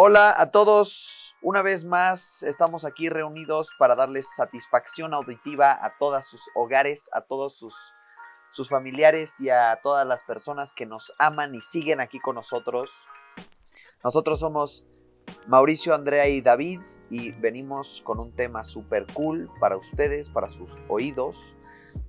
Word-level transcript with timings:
Hola 0.00 0.32
a 0.38 0.52
todos, 0.52 1.34
una 1.42 1.60
vez 1.60 1.84
más 1.84 2.44
estamos 2.44 2.84
aquí 2.84 3.08
reunidos 3.08 3.74
para 3.80 3.96
darles 3.96 4.28
satisfacción 4.36 5.12
auditiva 5.12 5.72
a 5.72 5.98
todos 5.98 6.24
sus 6.24 6.40
hogares, 6.54 7.10
a 7.12 7.22
todos 7.22 7.58
sus, 7.58 7.74
sus 8.48 8.68
familiares 8.68 9.40
y 9.40 9.50
a 9.50 9.80
todas 9.82 10.06
las 10.06 10.22
personas 10.22 10.72
que 10.72 10.86
nos 10.86 11.12
aman 11.18 11.52
y 11.56 11.60
siguen 11.60 11.98
aquí 11.98 12.20
con 12.20 12.36
nosotros. 12.36 13.08
Nosotros 14.04 14.38
somos 14.38 14.86
Mauricio, 15.48 15.96
Andrea 15.96 16.28
y 16.28 16.42
David 16.42 16.80
y 17.10 17.32
venimos 17.32 18.00
con 18.04 18.20
un 18.20 18.30
tema 18.30 18.62
súper 18.62 19.04
cool 19.14 19.50
para 19.58 19.76
ustedes, 19.76 20.30
para 20.30 20.48
sus 20.48 20.78
oídos, 20.88 21.56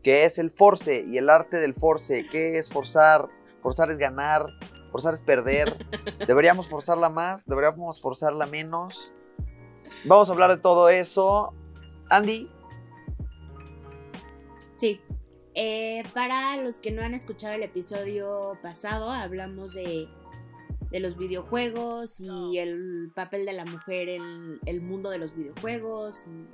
que 0.03 0.25
es 0.25 0.37
el 0.37 0.51
force 0.51 1.05
y 1.07 1.17
el 1.17 1.27
arte 1.27 1.57
del 1.57 1.73
force. 1.73 2.27
¿Qué 2.29 2.59
es 2.59 2.69
forzar? 2.69 3.29
Forzar 3.63 3.89
es 3.89 3.97
ganar, 3.97 4.45
Forzar 4.91 5.13
es 5.13 5.21
perder. 5.21 5.85
Deberíamos 6.27 6.67
forzarla 6.67 7.09
más, 7.09 7.45
deberíamos 7.45 8.01
forzarla 8.01 8.45
menos. 8.45 9.13
Vamos 10.05 10.29
a 10.29 10.33
hablar 10.33 10.49
de 10.49 10.57
todo 10.57 10.89
eso. 10.89 11.53
Andy. 12.09 12.49
Sí. 14.75 15.01
Eh, 15.55 16.03
para 16.13 16.57
los 16.57 16.79
que 16.79 16.91
no 16.91 17.01
han 17.01 17.13
escuchado 17.13 17.53
el 17.53 17.63
episodio 17.63 18.57
pasado, 18.61 19.11
hablamos 19.11 19.73
de, 19.73 20.07
de 20.89 20.99
los 20.99 21.17
videojuegos 21.17 22.19
y 22.19 22.57
el 22.57 23.11
papel 23.13 23.45
de 23.45 23.53
la 23.53 23.65
mujer 23.65 24.09
en 24.09 24.59
el 24.65 24.81
mundo 24.81 25.09
de 25.09 25.17
los 25.17 25.35
videojuegos 25.35 26.25
y 26.27 26.47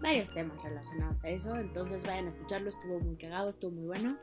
varios 0.00 0.32
temas 0.32 0.62
relacionados 0.62 1.22
a 1.24 1.28
eso. 1.28 1.56
Entonces 1.56 2.04
vayan 2.04 2.26
a 2.26 2.30
escucharlo, 2.30 2.68
estuvo 2.68 2.98
muy 3.00 3.16
cagado, 3.16 3.48
estuvo 3.48 3.70
muy 3.70 3.86
bueno. 3.86 4.16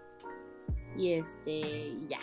Y 0.98 1.14
este, 1.14 1.98
ya, 2.08 2.20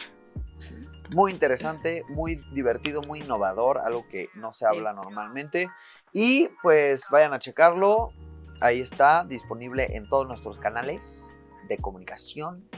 muy 1.11 1.33
interesante, 1.33 2.05
muy 2.09 2.37
divertido, 2.53 3.01
muy 3.03 3.21
innovador, 3.21 3.79
algo 3.79 4.07
que 4.09 4.29
no 4.35 4.53
se 4.53 4.67
habla 4.67 4.93
normalmente. 4.93 5.69
Y 6.13 6.49
pues 6.63 7.07
vayan 7.11 7.33
a 7.33 7.39
checarlo. 7.39 8.13
Ahí 8.61 8.81
está, 8.81 9.25
disponible 9.25 9.97
en 9.97 10.09
todos 10.09 10.27
nuestros 10.27 10.59
canales 10.59 11.33
de 11.69 11.79
comunicación. 11.79 12.69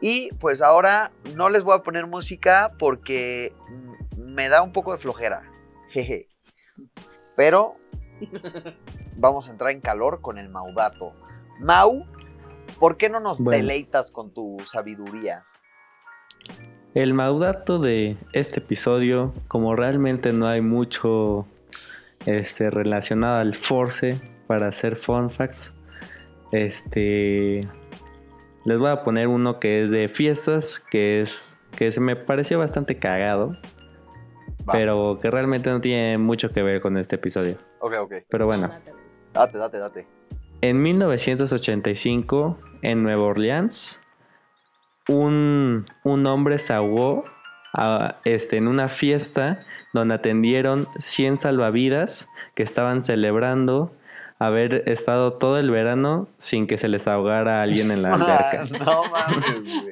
Y 0.00 0.34
pues 0.34 0.62
ahora 0.62 1.12
no 1.36 1.48
les 1.48 1.62
voy 1.62 1.76
a 1.76 1.82
poner 1.82 2.06
música 2.06 2.72
porque 2.78 3.54
me 4.18 4.48
da 4.48 4.62
un 4.62 4.72
poco 4.72 4.92
de 4.92 4.98
flojera. 4.98 5.50
Jeje. 5.90 6.28
Pero 7.36 7.76
vamos 9.16 9.48
a 9.48 9.52
entrar 9.52 9.70
en 9.70 9.80
calor 9.80 10.20
con 10.20 10.38
el 10.38 10.48
Maudato. 10.48 11.14
Mau, 11.60 12.04
¿por 12.80 12.96
qué 12.96 13.08
no 13.08 13.20
nos 13.20 13.42
deleitas 13.42 14.10
con 14.10 14.32
tu 14.34 14.58
sabiduría? 14.64 15.44
El 16.94 17.14
maudato 17.14 17.78
de 17.78 18.18
este 18.34 18.60
episodio, 18.60 19.32
como 19.48 19.74
realmente 19.74 20.30
no 20.32 20.46
hay 20.46 20.60
mucho 20.60 21.46
este, 22.26 22.68
relacionado 22.68 23.38
al 23.38 23.54
force 23.54 24.20
para 24.46 24.68
hacer 24.68 24.96
fun 24.96 25.30
facts, 25.30 25.72
este, 26.52 27.66
les 28.66 28.78
voy 28.78 28.90
a 28.90 29.04
poner 29.04 29.28
uno 29.28 29.58
que 29.58 29.82
es 29.82 29.90
de 29.90 30.10
fiestas, 30.10 30.80
que 30.80 31.22
es 31.22 31.50
que 31.78 31.90
se 31.90 32.00
me 32.00 32.14
pareció 32.14 32.58
bastante 32.58 32.98
cagado, 32.98 33.56
pero 34.70 35.18
que 35.22 35.30
realmente 35.30 35.70
no 35.70 35.80
tiene 35.80 36.18
mucho 36.18 36.50
que 36.50 36.62
ver 36.62 36.82
con 36.82 36.98
este 36.98 37.16
episodio. 37.16 37.56
Ok, 37.80 37.94
ok. 38.00 38.14
Pero 38.28 38.44
bueno. 38.44 38.70
Date, 39.32 39.56
date, 39.56 39.78
date. 39.78 40.06
En 40.60 40.82
1985, 40.82 42.58
en 42.82 43.02
Nueva 43.02 43.22
Orleans, 43.22 43.98
un, 45.08 45.86
hombre 46.04 46.58
se 46.58 46.72
ahogó 46.72 47.24
este, 48.24 48.56
en 48.56 48.68
una 48.68 48.88
fiesta 48.88 49.64
donde 49.92 50.14
atendieron 50.14 50.86
100 50.98 51.38
salvavidas 51.38 52.28
que 52.54 52.62
estaban 52.62 53.02
celebrando 53.02 53.92
haber 54.38 54.88
estado 54.88 55.34
todo 55.34 55.58
el 55.58 55.70
verano 55.70 56.28
sin 56.38 56.66
que 56.66 56.76
se 56.76 56.88
les 56.88 57.06
ahogara 57.06 57.60
a 57.60 57.62
alguien 57.62 57.90
en 57.90 58.02
la 58.02 58.14
alberca. 58.14 58.64
no 58.78 59.04
mames, 59.04 59.46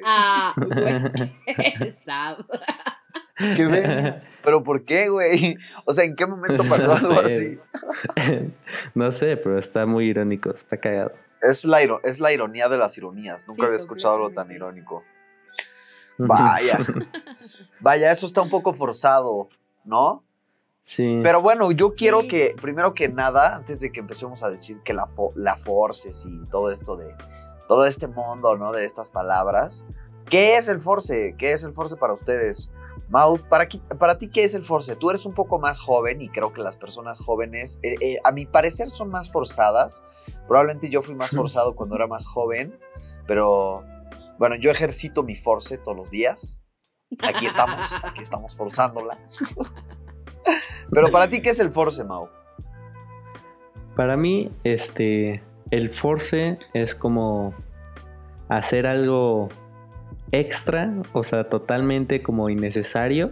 Ah, 0.05 0.53
¿Qué 3.55 4.21
¿Pero 4.43 4.63
por 4.63 4.85
qué, 4.85 5.09
güey? 5.09 5.57
O 5.85 5.93
sea, 5.93 6.03
¿en 6.03 6.15
qué 6.15 6.27
momento 6.27 6.63
pasó 6.69 6.93
algo 6.93 7.13
así? 7.13 7.59
no 8.93 9.11
sé, 9.11 9.37
pero 9.37 9.57
está 9.57 9.85
muy 9.85 10.05
irónico, 10.05 10.51
está 10.51 10.77
cagado. 10.77 11.11
Es 11.41 11.65
la, 11.65 11.81
es 12.03 12.19
la 12.19 12.31
ironía 12.31 12.69
de 12.69 12.77
las 12.77 12.97
ironías. 12.97 13.47
Nunca 13.47 13.65
había 13.65 13.77
escuchado 13.77 14.15
algo 14.15 14.29
tan 14.31 14.51
irónico. 14.51 15.03
Vaya. 16.17 16.77
Vaya, 17.79 18.11
eso 18.11 18.27
está 18.27 18.41
un 18.41 18.49
poco 18.49 18.73
forzado, 18.73 19.49
¿no? 19.83 20.23
Sí. 20.83 21.19
Pero 21.23 21.41
bueno, 21.41 21.71
yo 21.71 21.95
quiero 21.95 22.19
que, 22.27 22.55
primero 22.61 22.93
que 22.93 23.07
nada, 23.07 23.55
antes 23.55 23.79
de 23.79 23.91
que 23.91 23.99
empecemos 23.99 24.43
a 24.43 24.49
decir 24.49 24.81
que 24.83 24.93
la, 24.93 25.07
la 25.35 25.57
forces 25.57 26.25
y 26.27 26.45
todo 26.47 26.71
esto 26.71 26.97
de, 26.97 27.15
todo 27.67 27.85
este 27.85 28.07
mundo, 28.07 28.57
¿no? 28.57 28.73
De 28.73 28.83
estas 28.83 29.11
palabras, 29.11 29.87
¿qué 30.29 30.57
es 30.57 30.67
el 30.67 30.81
force? 30.81 31.35
¿Qué 31.37 31.53
es 31.53 31.63
el 31.63 31.73
force 31.73 31.95
para 31.95 32.11
ustedes? 32.11 32.69
Mau, 33.11 33.37
para, 33.37 33.67
para 33.99 34.17
ti, 34.17 34.29
¿qué 34.29 34.45
es 34.45 34.55
el 34.55 34.63
force? 34.63 34.95
Tú 34.95 35.09
eres 35.09 35.25
un 35.25 35.33
poco 35.33 35.59
más 35.59 35.81
joven 35.81 36.21
y 36.21 36.29
creo 36.29 36.53
que 36.53 36.61
las 36.61 36.77
personas 36.77 37.19
jóvenes, 37.19 37.81
eh, 37.83 37.95
eh, 37.99 38.19
a 38.23 38.31
mi 38.31 38.45
parecer, 38.45 38.89
son 38.89 39.09
más 39.09 39.29
forzadas. 39.29 40.05
Probablemente 40.47 40.89
yo 40.89 41.01
fui 41.01 41.13
más 41.13 41.35
forzado 41.35 41.75
cuando 41.75 41.97
era 41.97 42.07
más 42.07 42.25
joven, 42.25 42.79
pero 43.27 43.83
bueno, 44.39 44.55
yo 44.55 44.71
ejercito 44.71 45.23
mi 45.23 45.35
force 45.35 45.77
todos 45.77 45.97
los 45.97 46.09
días. 46.09 46.61
Aquí 47.21 47.47
estamos, 47.47 47.99
aquí 48.01 48.23
estamos 48.23 48.55
forzándola. 48.55 49.19
pero 50.89 51.11
para 51.11 51.29
ti, 51.29 51.41
¿qué 51.41 51.49
es 51.49 51.59
el 51.59 51.73
force, 51.73 52.05
Mau? 52.05 52.29
Para 53.97 54.15
mí, 54.15 54.49
este, 54.63 55.43
el 55.69 55.93
force 55.93 56.59
es 56.73 56.95
como 56.95 57.53
hacer 58.47 58.87
algo 58.87 59.49
extra, 60.31 60.93
o 61.13 61.23
sea, 61.23 61.45
totalmente 61.45 62.21
como 62.21 62.49
innecesario, 62.49 63.31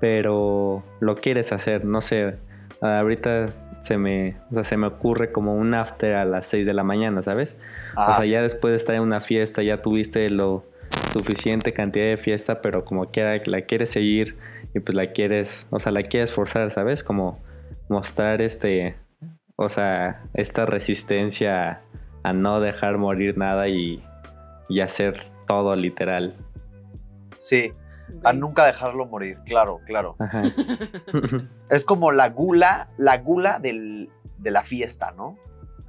pero 0.00 0.82
lo 1.00 1.16
quieres 1.16 1.52
hacer, 1.52 1.84
no 1.84 2.00
sé, 2.00 2.36
ahorita 2.80 3.46
se 3.80 3.98
me, 3.98 4.36
o 4.50 4.54
sea, 4.54 4.64
se 4.64 4.76
me 4.76 4.86
ocurre 4.86 5.32
como 5.32 5.54
un 5.54 5.74
after 5.74 6.14
a 6.14 6.24
las 6.24 6.46
6 6.46 6.66
de 6.66 6.74
la 6.74 6.84
mañana, 6.84 7.22
¿sabes? 7.22 7.56
O 7.96 8.14
sea, 8.14 8.24
ya 8.24 8.42
después 8.42 8.72
de 8.72 8.76
estar 8.76 8.94
en 8.94 9.02
una 9.02 9.20
fiesta, 9.20 9.62
ya 9.62 9.82
tuviste 9.82 10.30
lo 10.30 10.64
suficiente 11.12 11.72
cantidad 11.72 12.06
de 12.06 12.16
fiesta, 12.16 12.62
pero 12.62 12.84
como 12.84 13.10
quiera 13.10 13.40
la 13.44 13.62
quieres 13.62 13.90
seguir 13.90 14.36
y 14.74 14.80
pues 14.80 14.94
la 14.94 15.08
quieres, 15.08 15.66
o 15.70 15.80
sea, 15.80 15.92
la 15.92 16.02
quieres 16.02 16.32
forzar, 16.32 16.70
¿sabes? 16.70 17.02
Como 17.02 17.38
mostrar 17.88 18.40
este, 18.40 18.96
o 19.56 19.68
sea, 19.68 20.22
esta 20.34 20.64
resistencia 20.64 21.80
a 22.22 22.32
no 22.32 22.60
dejar 22.60 22.98
morir 22.98 23.36
nada 23.36 23.68
y, 23.68 24.02
y 24.68 24.80
hacer 24.80 25.31
todo 25.52 25.76
literal. 25.76 26.34
Sí, 27.36 27.72
a 28.24 28.32
nunca 28.32 28.64
dejarlo 28.66 29.06
morir, 29.06 29.38
claro, 29.44 29.80
claro. 29.86 30.16
es 31.70 31.84
como 31.84 32.12
la 32.12 32.28
gula, 32.30 32.88
la 32.96 33.18
gula 33.18 33.58
del, 33.58 34.10
de 34.38 34.50
la 34.50 34.62
fiesta, 34.62 35.12
¿no? 35.12 35.38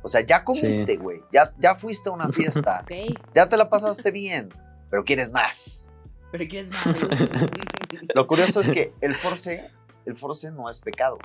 O 0.02 0.10
sea, 0.10 0.22
ya 0.22 0.44
comiste, 0.44 0.98
güey, 0.98 1.22
ya, 1.32 1.54
ya 1.60 1.76
fuiste 1.76 2.10
a 2.10 2.12
una 2.12 2.30
fiesta, 2.30 2.86
ya 3.36 3.48
te 3.48 3.58
la 3.58 3.70
pasaste 3.70 4.12
bien, 4.12 4.50
pero 4.90 5.06
quieres 5.06 5.32
más. 5.32 5.90
Pero 6.32 6.46
quieres 6.50 6.72
más. 6.72 6.86
Lo 8.16 8.28
curioso 8.28 8.60
es 8.62 8.70
que 8.70 8.94
el 9.00 9.16
force, 9.16 9.70
el 10.06 10.16
force 10.16 10.52
no 10.52 10.70
es 10.70 10.82
pecado, 10.82 11.20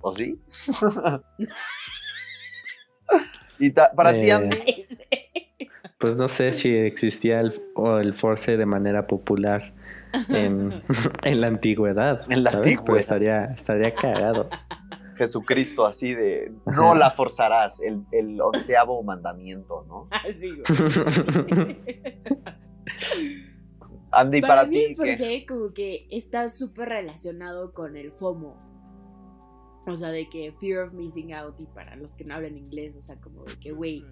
¿o 0.00 0.12
sí? 0.12 0.40
y 3.58 3.70
para 3.70 4.12
ti, 4.12 4.30
eh, 4.30 4.32
Andy, 4.32 4.86
pues 5.98 6.16
no 6.16 6.28
sé 6.28 6.52
si 6.52 6.74
existía 6.74 7.40
el, 7.40 7.60
el 8.00 8.14
force 8.14 8.56
de 8.56 8.66
manera 8.66 9.06
popular 9.06 9.74
en, 10.28 10.82
la 11.22 11.46
antigüedad. 11.46 12.20
En 12.30 12.44
la 12.44 12.50
antigüedad. 12.50 13.00
estaría, 13.00 13.44
estaría 13.46 13.94
cagado. 13.94 14.48
Jesucristo 15.16 15.86
así 15.86 16.14
de 16.14 16.52
no 16.66 16.94
la 16.94 17.10
forzarás, 17.10 17.80
el, 17.80 18.04
el 18.12 18.38
onceavo 18.40 19.02
mandamiento, 19.02 19.84
¿no? 19.88 20.06
Así, 20.10 20.52
Andy, 24.12 24.40
para, 24.40 24.54
para 24.56 24.68
mí 24.68 24.94
ti. 24.94 25.44
como 25.46 25.74
que 25.74 26.06
está 26.10 26.48
súper 26.50 26.90
relacionado 26.90 27.72
con 27.72 27.96
el 27.96 28.12
FOMO. 28.12 28.56
O 29.86 29.96
sea, 29.96 30.10
de 30.10 30.28
que 30.28 30.52
fear 30.60 30.86
of 30.86 30.92
missing 30.94 31.32
out 31.32 31.58
y 31.60 31.66
para 31.66 31.96
los 31.96 32.14
que 32.14 32.24
no 32.24 32.34
hablan 32.34 32.56
inglés, 32.56 32.94
o 32.96 33.02
sea, 33.02 33.16
como 33.16 33.42
de 33.44 33.58
que, 33.58 33.72
güey, 33.72 34.04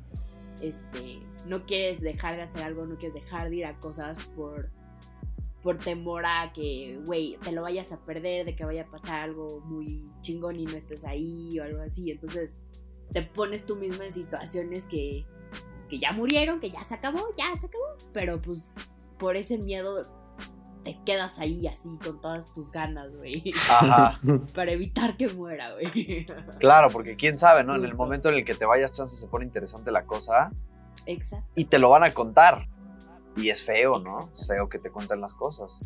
este, 0.60 1.20
no 1.46 1.64
quieres 1.66 2.00
dejar 2.00 2.36
de 2.36 2.42
hacer 2.42 2.62
algo, 2.62 2.86
no 2.86 2.96
quieres 2.96 3.14
dejar 3.14 3.50
de 3.50 3.56
ir 3.56 3.66
a 3.66 3.78
cosas 3.78 4.18
por, 4.36 4.70
por 5.62 5.78
temor 5.78 6.24
a 6.26 6.52
que, 6.52 7.00
güey, 7.04 7.36
te 7.42 7.52
lo 7.52 7.62
vayas 7.62 7.92
a 7.92 8.00
perder, 8.00 8.44
de 8.44 8.56
que 8.56 8.64
vaya 8.64 8.82
a 8.82 8.86
pasar 8.86 9.22
algo 9.22 9.60
muy 9.60 10.04
chingón 10.22 10.58
y 10.58 10.64
no 10.64 10.76
estés 10.76 11.04
ahí 11.04 11.58
o 11.58 11.64
algo 11.64 11.82
así. 11.82 12.10
Entonces 12.10 12.58
te 13.12 13.22
pones 13.22 13.66
tú 13.66 13.76
mismo 13.76 14.02
en 14.02 14.12
situaciones 14.12 14.86
que, 14.86 15.26
que 15.88 15.98
ya 15.98 16.12
murieron, 16.12 16.60
que 16.60 16.70
ya 16.70 16.80
se 16.80 16.94
acabó, 16.94 17.20
ya 17.36 17.56
se 17.58 17.66
acabó. 17.66 17.96
Pero 18.12 18.40
pues 18.40 18.74
por 19.18 19.36
ese 19.36 19.58
miedo 19.58 20.02
te 20.82 20.98
quedas 21.04 21.38
ahí 21.38 21.66
así 21.66 21.88
con 22.02 22.20
todas 22.20 22.52
tus 22.52 22.70
ganas, 22.70 23.14
güey. 23.16 23.52
Ajá. 23.68 24.20
Para 24.54 24.72
evitar 24.72 25.16
que 25.16 25.28
muera, 25.28 25.72
güey. 25.72 26.26
Claro, 26.58 26.88
porque 26.90 27.16
quién 27.16 27.38
sabe, 27.38 27.64
¿no? 27.64 27.74
En 27.74 27.84
el 27.84 27.94
momento 27.94 28.28
en 28.28 28.36
el 28.36 28.44
que 28.44 28.54
te 28.54 28.66
vayas, 28.66 28.92
chance 28.92 29.16
se 29.16 29.26
pone 29.26 29.44
interesante 29.44 29.90
la 29.90 30.04
cosa 30.04 30.52
Exacto. 31.06 31.46
y 31.54 31.64
te 31.66 31.78
lo 31.78 31.88
van 31.90 32.04
a 32.04 32.14
contar. 32.14 32.68
Y 33.36 33.48
es 33.50 33.64
feo, 33.64 33.98
¿no? 33.98 34.30
Es 34.32 34.46
feo 34.46 34.68
que 34.68 34.78
te 34.78 34.90
cuenten 34.90 35.20
las 35.20 35.34
cosas. 35.34 35.82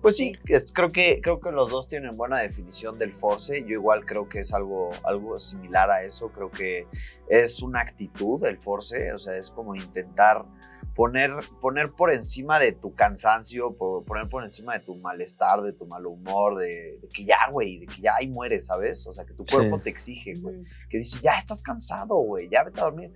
Pues 0.00 0.16
sí, 0.16 0.32
creo 0.72 0.90
que, 0.90 1.20
creo 1.20 1.40
que 1.40 1.50
los 1.50 1.70
dos 1.70 1.88
tienen 1.88 2.16
buena 2.16 2.38
definición 2.38 2.98
del 3.00 3.14
force. 3.14 3.62
Yo 3.62 3.70
igual 3.72 4.06
creo 4.06 4.28
que 4.28 4.38
es 4.38 4.54
algo, 4.54 4.90
algo 5.02 5.36
similar 5.40 5.90
a 5.90 6.04
eso. 6.04 6.28
Creo 6.30 6.52
que 6.52 6.86
es 7.28 7.62
una 7.62 7.80
actitud 7.80 8.44
el 8.46 8.58
force. 8.58 9.12
O 9.12 9.18
sea, 9.18 9.36
es 9.36 9.50
como 9.50 9.74
intentar 9.74 10.44
poner, 10.94 11.32
poner 11.60 11.90
por 11.90 12.12
encima 12.12 12.60
de 12.60 12.70
tu 12.70 12.94
cansancio, 12.94 13.74
po- 13.76 14.04
poner 14.04 14.28
por 14.28 14.44
encima 14.44 14.74
de 14.74 14.84
tu 14.84 14.94
malestar, 14.94 15.62
de 15.62 15.72
tu 15.72 15.84
mal 15.86 16.06
humor, 16.06 16.58
de, 16.58 16.98
de 17.02 17.08
que 17.12 17.24
ya, 17.24 17.50
güey, 17.50 17.78
de 17.80 17.86
que 17.86 18.00
ya 18.00 18.14
ahí 18.20 18.28
mueres, 18.28 18.66
¿sabes? 18.66 19.04
O 19.08 19.12
sea, 19.12 19.24
que 19.24 19.34
tu 19.34 19.44
cuerpo 19.44 19.78
Sí. 19.78 19.82
te 19.82 19.90
exige, 19.90 20.34
güey. 20.40 20.62
Que 20.88 20.98
dice, 20.98 21.18
ya 21.20 21.38
estás 21.38 21.60
cansado, 21.60 22.14
güey, 22.18 22.48
ya 22.48 22.62
vete 22.62 22.80
a 22.80 22.84
dormir. 22.84 23.12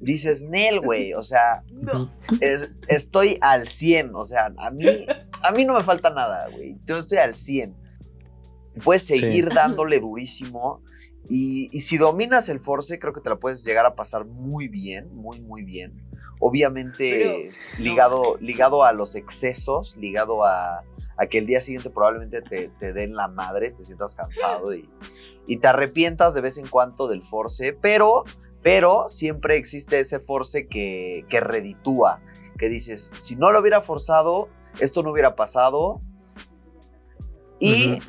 Dices, 0.00 0.42
Nel, 0.42 0.80
güey, 0.80 1.12
o 1.14 1.22
sea, 1.22 1.62
No. 1.70 2.10
es- 2.40 2.72
estoy 2.88 3.38
al 3.42 3.68
100, 3.68 4.14
o 4.14 4.24
sea, 4.24 4.52
a 4.58 4.70
mí, 4.70 4.86
a 5.42 5.52
mí 5.52 5.64
no 5.64 5.74
me 5.74 5.84
falta 5.84 6.08
nada, 6.10 6.48
güey, 6.50 6.78
yo 6.86 6.96
estoy 6.96 7.18
al 7.18 7.34
100. 7.34 7.76
Puedes 8.82 9.06
seguir 9.06 9.50
dándole 9.52 10.00
durísimo 10.00 10.82
y, 11.28 11.68
y 11.70 11.80
si 11.82 11.98
dominas 11.98 12.48
el 12.48 12.60
force, 12.60 12.98
creo 12.98 13.12
que 13.12 13.20
te 13.20 13.28
la 13.28 13.36
puedes 13.36 13.62
llegar 13.64 13.84
a 13.84 13.94
pasar 13.94 14.24
muy 14.24 14.68
bien, 14.68 15.14
muy, 15.14 15.40
muy 15.42 15.62
bien. 15.64 16.02
Obviamente 16.42 17.50
ligado, 17.78 18.38
ligado 18.40 18.82
a 18.84 18.92
los 18.94 19.14
excesos, 19.16 19.96
ligado 19.98 20.44
a, 20.44 20.82
a 21.18 21.26
que 21.26 21.36
el 21.36 21.46
día 21.46 21.60
siguiente 21.60 21.90
probablemente 21.90 22.40
te, 22.40 22.68
te 22.78 22.92
den 22.94 23.14
la 23.14 23.28
madre, 23.28 23.70
te 23.72 23.84
sientas 23.84 24.14
cansado 24.14 24.72
y, 24.74 24.88
y 25.46 25.58
te 25.58 25.68
arrepientas 25.68 26.32
de 26.34 26.40
vez 26.40 26.56
en 26.56 26.66
cuando 26.66 27.08
del 27.08 27.22
force, 27.22 27.74
pero, 27.74 28.24
pero 28.62 29.08
siempre 29.08 29.56
existe 29.56 30.00
ese 30.00 30.20
force 30.20 30.66
que, 30.68 31.24
que 31.28 31.40
reditúa, 31.40 32.20
que 32.58 32.68
dices, 32.68 33.12
si 33.18 33.36
no 33.36 33.52
lo 33.52 33.60
hubiera 33.60 33.80
forzado, 33.80 34.48
esto 34.80 35.02
no 35.02 35.10
hubiera 35.12 35.34
pasado 35.34 36.00
y 37.58 37.92
Ujú. 37.92 38.00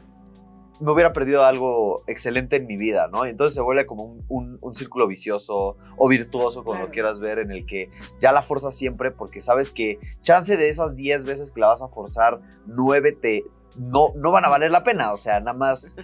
me 0.82 0.92
hubiera 0.92 1.14
perdido 1.14 1.44
algo 1.46 2.04
excelente 2.08 2.56
en 2.58 2.66
mi 2.68 2.78
vida, 2.78 3.08
¿no? 3.08 3.26
Y 3.26 3.30
entonces 3.30 3.56
se 3.56 3.62
vuelve 3.62 3.86
como 3.86 4.04
un, 4.04 4.26
un- 4.30 4.58
un 4.62 4.76
círculo 4.76 5.08
vicioso 5.08 5.78
o 5.98 6.08
virtuoso, 6.08 6.64
como 6.64 6.80
lo 6.80 6.90
quieras 6.92 7.20
ver, 7.20 7.40
en 7.40 7.52
el 7.52 7.66
que 7.66 7.90
ya 8.20 8.32
la 8.32 8.42
forzas 8.42 8.76
siempre 8.76 9.12
porque 9.12 9.42
sabes 9.42 9.72
que 9.72 10.00
chance 10.22 10.58
de 10.58 10.70
esas 10.70 10.96
10 10.96 11.24
veces 11.26 11.52
que 11.52 11.60
la 11.62 11.68
vas 11.68 11.82
a 11.82 11.88
forzar, 11.88 12.40
9 12.66 13.12
te... 13.14 13.44
No, 13.78 14.12
no 14.16 14.32
van 14.32 14.46
a 14.46 14.50
valer 14.50 14.72
la 14.72 14.84
pena, 14.84 15.12
o 15.14 15.18
sea, 15.18 15.40
nada 15.40 15.54
más 15.58 15.96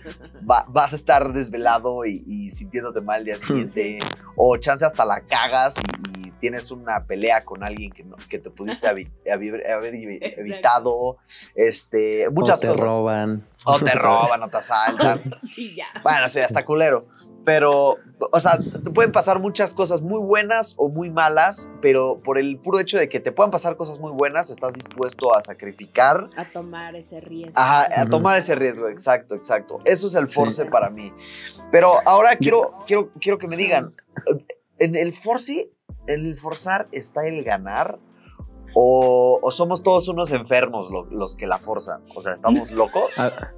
va- 0.49 0.65
vas 0.69 0.93
a 0.93 0.95
estar 0.95 1.33
desvelado 1.33 2.05
y, 2.05 2.23
y 2.27 2.51
sintiéndote 2.51 3.01
mal 3.01 3.19
el 3.19 3.25
día 3.25 3.37
siguiente, 3.37 3.99
o 4.35 4.55
chance 4.57 4.85
hasta 4.85 5.03
la 5.05 5.21
cagas 5.21 5.75
y, 6.15 6.27
y 6.27 6.31
tienes 6.39 6.71
una 6.71 7.03
pelea 7.05 7.43
con 7.43 7.63
alguien 7.63 7.91
que, 7.91 8.03
no- 8.03 8.15
que 8.29 8.39
te 8.39 8.49
pudiste 8.49 8.87
haber 9.31 9.95
evitado, 10.39 11.17
este, 11.55 12.29
muchas 12.29 12.57
o 12.59 12.61
te 12.61 12.67
cosas. 12.67 12.83
roban. 12.85 13.47
O 13.65 13.79
te 13.79 13.91
roban, 13.95 14.43
o 14.43 14.49
te 14.49 14.57
asaltan. 14.57 15.21
Sí, 15.49 15.75
ya. 15.75 15.85
Bueno, 16.03 16.29
sí, 16.29 16.39
hasta 16.39 16.63
culero. 16.63 17.07
Pero, 17.47 17.95
o 18.19 18.39
sea, 18.41 18.59
te 18.59 18.91
pueden 18.91 19.13
pasar 19.13 19.39
muchas 19.39 19.73
cosas 19.73 20.01
muy 20.01 20.19
buenas 20.19 20.75
o 20.77 20.89
muy 20.89 21.09
malas, 21.09 21.71
pero 21.81 22.19
por 22.21 22.37
el 22.37 22.59
puro 22.59 22.77
hecho 22.81 22.97
de 22.97 23.07
que 23.07 23.21
te 23.21 23.31
puedan 23.31 23.51
pasar 23.51 23.77
cosas 23.77 23.99
muy 23.99 24.11
buenas, 24.11 24.49
estás 24.49 24.73
dispuesto 24.73 25.33
a 25.33 25.41
sacrificar, 25.41 26.27
A 26.35 26.43
tomar 26.51 26.97
ese 26.97 27.21
riesgo. 27.21 27.53
ajá, 27.55 28.01
a 28.01 28.05
tomar 28.05 28.37
ese 28.37 28.53
riesgo, 28.55 28.89
exacto, 28.89 29.33
exacto. 29.33 29.79
Eso 29.85 30.07
es 30.07 30.15
el 30.15 30.27
Sí. 30.27 30.33
force 30.33 30.65
para 30.65 30.89
mí. 30.89 31.13
Pero 31.71 31.93
ahora 32.05 32.35
quiero, 32.35 32.73
quiero, 32.85 33.11
quiero 33.21 33.37
que 33.37 33.47
me 33.47 33.55
digan, 33.55 33.93
¿en 34.77 34.97
el 34.97 35.13
force, 35.13 35.71
en 36.05 36.25
el 36.25 36.35
forzar 36.35 36.87
está 36.91 37.27
el 37.27 37.45
ganar? 37.45 37.97
O, 38.73 39.39
o 39.41 39.51
somos 39.51 39.83
todos 39.83 40.09
unos 40.09 40.31
enfermos 40.31 40.91
lo- 40.91 41.05
los 41.05 41.37
que 41.37 41.47
la 41.47 41.59
forzan? 41.59 42.01
O 42.13 42.21
sea, 42.21 42.33
¿estamos 42.33 42.71
locos 42.71 43.17
A, 43.17 43.53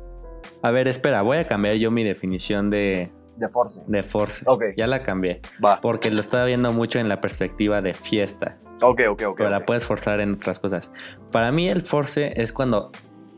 a 0.62 0.70
ver, 0.70 0.88
espera, 0.88 1.24
voy 1.24 1.38
a 1.40 1.48
cambiar 1.48 1.74
yo 1.78 1.90
mi 1.90 2.04
definición 2.04 2.70
de, 2.70 3.12
de 3.40 3.48
force? 3.50 3.82
de 3.88 4.04
force. 4.04 4.44
Ok, 4.46 4.64
Ya 4.78 4.86
la 4.88 5.04
cambié. 5.04 5.42
va. 5.64 5.80
Porque 5.82 6.12
lo 6.12 6.22
estaba 6.22 6.46
viendo 6.46 6.72
mucho 6.72 7.00
en 7.00 7.10
la 7.10 7.22
perspectiva 7.22 7.82
de 7.82 7.94
fiesta. 7.94 8.58
Ok, 8.82 9.02
ok, 9.10 9.22
ok. 9.28 9.38
pero 9.38 9.50
la 9.50 9.66
puedes 9.66 9.86
forzar 9.86 10.20
en 10.20 10.34
otras 10.34 10.60
cosas. 10.60 10.92
Para 11.32 11.52
mí 11.52 11.68
el 11.70 11.82
force 11.82 12.34
es 12.42 12.52
cuando 12.54 12.92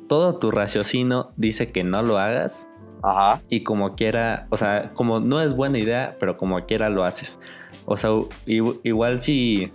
todo 0.08 0.38
tu 0.40 0.52
raciocinio 0.52 1.32
dice 1.38 1.72
que 1.72 1.84
no 1.84 2.02
lo 2.02 2.18
hagas 2.18 2.68
Ajá. 3.04 3.40
y 3.50 3.64
como 3.64 3.96
quiera, 3.96 4.48
o 4.50 4.58
sea, 4.58 4.90
como 4.94 5.20
no 5.20 5.42
es 5.42 5.56
buena 5.56 5.80
idea, 5.80 6.16
pero 6.20 6.36
como 6.38 6.66
quiera 6.66 6.90
lo 6.90 7.04
haces. 7.04 7.40
O 7.86 7.96
sea, 7.98 8.10
igual 8.46 9.20
si 9.22 9.72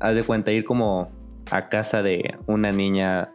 haz 0.00 0.14
de 0.14 0.24
cuenta 0.24 0.50
ir 0.52 0.64
como 0.64 1.10
a 1.50 1.68
casa 1.68 2.02
de 2.02 2.34
una 2.46 2.72
niña 2.72 3.30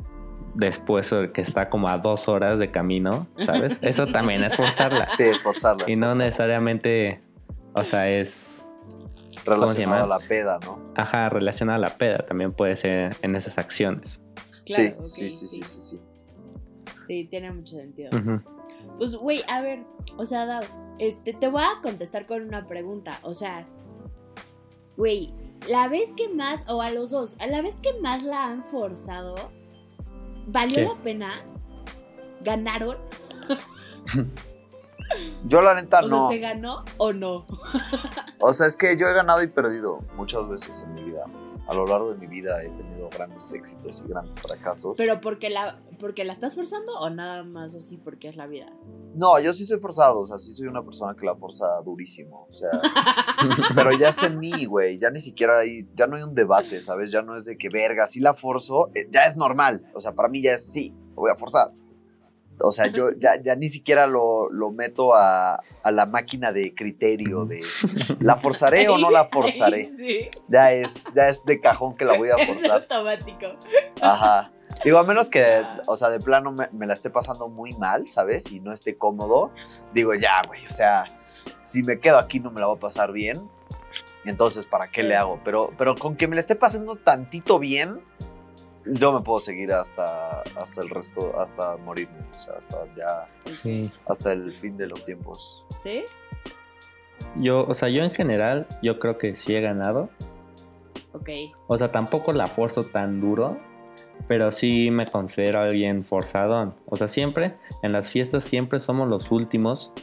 después 0.57 1.09
de 1.12 1.31
que 1.31 1.42
está 1.42 1.69
como 1.69 1.88
a 1.88 1.98
dos 1.98 2.27
horas 2.27 2.59
de 2.59 2.71
camino, 2.71 3.27
¿sabes? 3.45 3.77
Eso 3.81 4.07
también 4.07 4.44
es 4.44 4.56
forzarla. 4.56 5.07
Sí, 5.09 5.24
esforzarla. 5.24 5.86
Y 5.88 5.95
no 5.95 6.13
necesariamente, 6.15 7.21
o 7.74 7.83
sea, 7.86 8.09
es, 8.09 8.63
se 9.07 9.50
relacionado 9.50 10.06
a 10.06 10.07
la 10.07 10.27
peda, 10.27 10.59
¿no? 10.65 10.92
ajá, 10.95 11.30
relacionada 11.30 11.77
a 11.77 11.81
la 11.81 11.98
peda, 11.98 12.19
también 12.19 12.54
puede 12.54 12.75
ser 12.75 13.15
en 13.21 13.36
esas 13.36 13.57
acciones. 13.57 14.19
sí, 14.65 14.89
Claro, 14.89 15.07
sí, 15.07 15.30
sí, 15.30 15.48
sí, 15.48 15.63
sí. 15.63 15.63
sí, 15.63 15.81
sí. 15.81 16.04
Sí, 17.07 17.25
tiene 17.30 17.51
mucho 17.51 17.77
sentido. 17.77 18.09
Pues, 18.98 19.15
güey, 19.15 19.42
a 19.48 19.62
ver, 19.62 19.86
o 20.18 20.25
sea, 20.25 20.45
Dao, 20.45 20.63
este, 21.00 21.33
te 21.33 21.48
voy 21.48 21.62
a 21.62 21.81
contestar 21.81 22.25
con 22.25 22.42
una 22.42 22.68
pregunta. 22.68 23.19
O 23.21 23.33
sea, 23.33 23.65
güey, 24.98 25.33
la 25.69 25.88
vez 25.88 26.12
que 26.18 26.27
más, 26.30 26.68
o 26.68 26.81
a 26.81 26.92
los 26.92 27.12
dos, 27.12 27.38
a 27.39 27.48
la 27.48 27.62
vez 27.62 27.75
que 27.75 27.94
más 28.01 28.24
la 28.24 28.45
han 28.45 28.63
forzado, 28.65 29.36
¿valió 30.47 30.75
¿Qué? 30.77 30.85
la 30.85 30.95
pena? 31.03 31.31
¿Ganaron? 32.41 32.97
Yo 35.45 35.61
la 35.61 35.73
neta 35.75 35.99
O 36.03 36.07
no. 36.07 36.27
sea, 36.27 36.35
¿se 36.38 36.39
ganó 36.39 36.83
o 36.97 37.13
no? 37.13 37.45
O 38.39 38.53
sea, 38.53 38.67
es 38.67 38.77
que 38.77 38.95
yo 38.97 39.07
he 39.07 39.13
ganado 39.13 39.41
y 39.41 39.47
perdido 39.47 40.01
muchas 40.15 40.47
veces 40.47 40.83
en 40.83 40.94
mi 40.94 41.03
vida. 41.05 41.23
A 41.68 41.74
lo 41.74 41.86
largo 41.86 42.14
de 42.14 42.18
mi 42.18 42.28
vida 42.28 42.64
he 42.64 42.69
tenido 42.69 43.10
grandes 43.10 43.52
éxitos 43.54 44.04
y 44.06 44.10
grandes 44.10 44.40
fracasos. 44.40 44.96
¿Pero 44.98 45.19
porque 45.19 45.50
la, 45.50 45.81
porque 46.00 46.24
la 46.24 46.34
estás 46.34 46.56
forzando 46.56 46.94
o 47.00 47.10
nada 47.10 47.44
más 47.44 47.75
así 47.75 47.98
porque 47.98 48.30
es 48.30 48.36
la 48.36 48.48
vida? 48.48 48.72
No, 49.16 49.40
yo 49.40 49.52
sí 49.52 49.66
soy 49.66 49.80
forzado, 49.80 50.21
o 50.21 50.26
sea, 50.26 50.38
sí 50.38 50.54
soy 50.54 50.68
una 50.68 50.83
persona 50.83 51.16
que 51.16 51.26
la 51.26 51.36
forza 51.36 51.66
durísimo, 51.83 52.45
o 52.50 52.54
sea, 52.54 52.69
pero 53.76 53.92
ya 53.92 54.09
está 54.09 54.28
en 54.28 54.38
mí, 54.38 54.66
güey, 54.66 55.00
ya 55.00 55.09
ni 55.09 55.19
siquiera 55.19 55.57
hay, 55.59 55.88
ya 55.95 56.06
no 56.06 56.18
hay 56.18 56.24
un 56.24 56.36
debate, 56.36 56.81
¿sabes? 56.81 57.12
Ya 57.12 57.24
no 57.24 57.36
es 57.36 57.45
de 57.45 57.57
que 57.57 57.69
verga, 57.69 58.06
si 58.06 58.19
la 58.19 58.36
forzo, 58.36 58.92
eh, 58.94 59.07
ya 59.09 59.21
es 59.21 59.36
normal, 59.36 59.90
o 59.95 60.00
sea, 60.00 60.14
para 60.14 60.30
mí 60.30 60.44
ya 60.44 60.54
es, 60.54 60.71
sí, 60.71 60.94
lo 61.16 61.21
voy 61.21 61.31
a 61.31 61.36
forzar. 61.36 61.71
O 62.59 62.71
sea, 62.71 62.87
yo 62.87 63.11
ya, 63.11 63.42
ya 63.42 63.56
ni 63.56 63.69
siquiera 63.69 64.07
lo, 64.07 64.49
lo 64.49 64.71
meto 64.71 65.14
a, 65.16 65.61
a 65.83 65.92
la 65.92 66.06
máquina 66.07 66.52
de 66.52 66.73
criterio 66.73 67.45
de, 67.45 67.61
¿la 68.19 68.35
forzaré 68.35 68.90
o 68.90 68.97
no 68.97 69.11
la 69.11 69.26
forzaré? 69.31 69.92
Sí, 69.95 70.28
Ya 70.47 70.71
es, 70.73 71.14
ya 71.16 71.28
es 71.28 71.45
de 71.45 71.59
cajón 71.61 71.95
que 71.95 72.06
la 72.06 72.18
voy 72.18 72.30
a 72.30 72.35
es 72.37 72.47
forzar. 72.47 72.81
automático. 72.81 73.45
Ajá. 74.02 74.52
Digo, 74.83 74.97
a 74.97 75.04
menos 75.04 75.30
que, 75.30 75.64
o 75.87 75.95
sea, 75.95 76.09
de 76.09 76.19
plano 76.19 76.52
me, 76.52 76.68
me 76.71 76.85
la 76.87 76.94
esté 76.94 77.09
pasando 77.09 77.47
muy 77.47 77.73
mal, 77.73 78.07
¿sabes? 78.07 78.52
Y 78.52 78.59
no 78.59 78.73
esté 78.73 78.97
cómodo. 78.97 79.52
Digo, 79.94 80.14
ya, 80.16 80.42
güey, 80.45 80.66
o 80.66 80.69
sea, 80.69 81.06
si 81.64 81.83
me 81.83 81.99
quedo 81.99 82.18
aquí 82.18 82.40
no 82.40 82.52
me 82.52 82.59
la 82.59 82.68
va 82.68 82.73
a 82.73 82.80
pasar 82.80 83.11
bien. 83.11 83.49
Entonces, 84.26 84.66
¿para 84.66 84.90
qué 84.90 85.04
le 85.04 85.16
hago? 85.16 85.40
Pero, 85.45 85.71
pero 85.78 85.95
con 85.95 86.16
que 86.18 86.28
me 86.28 86.35
la 86.35 86.42
esté 86.42 86.56
pasando 86.56 86.95
tantito 86.97 87.59
bien, 87.59 88.02
yo 88.94 89.13
me 89.13 89.21
puedo 89.21 89.39
seguir 89.39 89.71
hasta, 89.73 90.41
hasta 90.56 90.81
el 90.81 90.89
resto, 90.89 91.39
hasta 91.39 91.77
morirme. 91.77 92.19
O 92.33 92.37
sea, 92.37 92.56
hasta 92.57 92.85
ya, 92.95 93.27
Sí. 93.51 93.91
hasta 94.07 94.33
el 94.33 94.53
fin 94.53 94.77
de 94.77 94.87
los 94.87 95.03
tiempos. 95.03 95.65
¿Sí? 95.81 96.03
Yo, 97.35 97.59
o 97.59 97.73
sea, 97.73 97.89
yo 97.89 98.03
en 98.03 98.11
general, 98.11 98.67
yo 98.81 98.99
creo 98.99 99.17
que 99.17 99.35
sí 99.35 99.56
he 99.56 99.61
ganado. 99.61 100.09
Ok. 101.13 101.29
O 101.67 101.77
sea, 101.77 101.91
tampoco 101.91 102.33
la 102.33 102.47
forzo 102.47 102.83
tan 102.83 103.21
duro, 103.21 103.57
pero 104.27 104.51
sí 104.51 104.91
me 104.91 105.07
considero 105.07 105.59
alguien 105.59 106.03
forzadón. 106.03 106.75
O 106.85 106.95
sea, 106.95 107.07
siempre, 107.07 107.56
en 107.83 107.91
las 107.91 108.09
fiestas 108.09 108.44
siempre 108.44 108.79
somos 108.79 109.07
los 109.09 109.31
últimos 109.31 109.94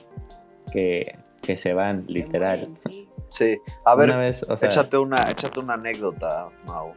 que, 0.72 1.18
que 1.42 1.56
se 1.56 1.72
van, 1.72 2.06
Te 2.06 2.12
literal. 2.12 2.74
sí. 2.88 3.08
Sí. 3.26 3.58
A 3.84 3.96
ver, 3.96 4.10
Una 4.10 4.18
vez, 4.18 4.44
o 4.48 4.56
sea, 4.56 4.68
échate, 4.68 4.96
una, 4.96 5.28
échate 5.28 5.58
una 5.58 5.74
anécdota, 5.74 6.50
Mau. 6.66 6.92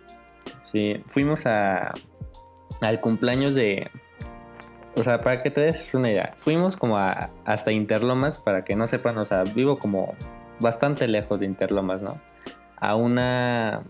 Sí, 0.72 1.04
fuimos 1.10 1.46
a, 1.46 1.94
al 2.82 3.02
cumpleaños 3.02 3.56
de... 3.56 3.90
O 4.96 5.04
sea, 5.04 5.22
para 5.22 5.44
que 5.44 5.52
te 5.52 5.62
des 5.62 5.94
una 5.94 6.10
idea, 6.10 6.34
fuimos 6.38 6.76
como 6.76 6.98
a, 6.98 7.30
hasta 7.46 7.72
Interlomas, 7.72 8.40
para 8.40 8.64
que 8.64 8.76
no 8.76 8.88
sepan, 8.88 9.18
o 9.20 9.26
sea, 9.26 9.44
vivo 9.44 9.78
como 9.78 10.16
bastante 10.60 11.08
lejos 11.08 11.40
de 11.40 11.46
Interlomas, 11.46 12.02
¿no? 12.02 12.20
A 12.78 12.96
una... 12.96 13.84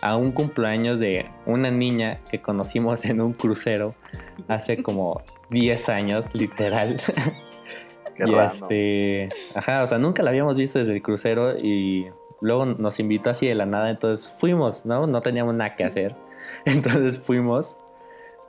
a 0.00 0.16
un 0.16 0.32
cumpleaños 0.32 1.00
de 1.00 1.28
una 1.46 1.70
niña 1.70 2.20
que 2.30 2.40
conocimos 2.40 3.04
en 3.04 3.20
un 3.20 3.32
crucero 3.32 3.94
hace 4.48 4.82
como 4.82 5.22
10 5.50 5.88
años, 5.88 6.26
literal. 6.34 7.00
Qué 8.14 8.24
y 8.28 8.32
raro. 8.32 8.52
este, 8.52 9.28
ajá, 9.54 9.82
o 9.82 9.86
sea, 9.88 9.98
nunca 9.98 10.22
la 10.22 10.30
habíamos 10.30 10.56
visto 10.56 10.78
desde 10.78 10.94
el 10.94 11.02
crucero 11.02 11.58
y 11.58 12.10
luego 12.40 12.66
nos 12.66 12.98
invitó 13.00 13.30
así 13.30 13.46
de 13.46 13.54
la 13.54 13.66
nada, 13.66 13.90
entonces 13.90 14.32
fuimos, 14.38 14.84
¿no? 14.86 15.06
No 15.06 15.20
teníamos 15.22 15.54
nada 15.54 15.76
que 15.76 15.84
hacer. 15.84 16.16
Entonces 16.64 17.18
fuimos 17.20 17.76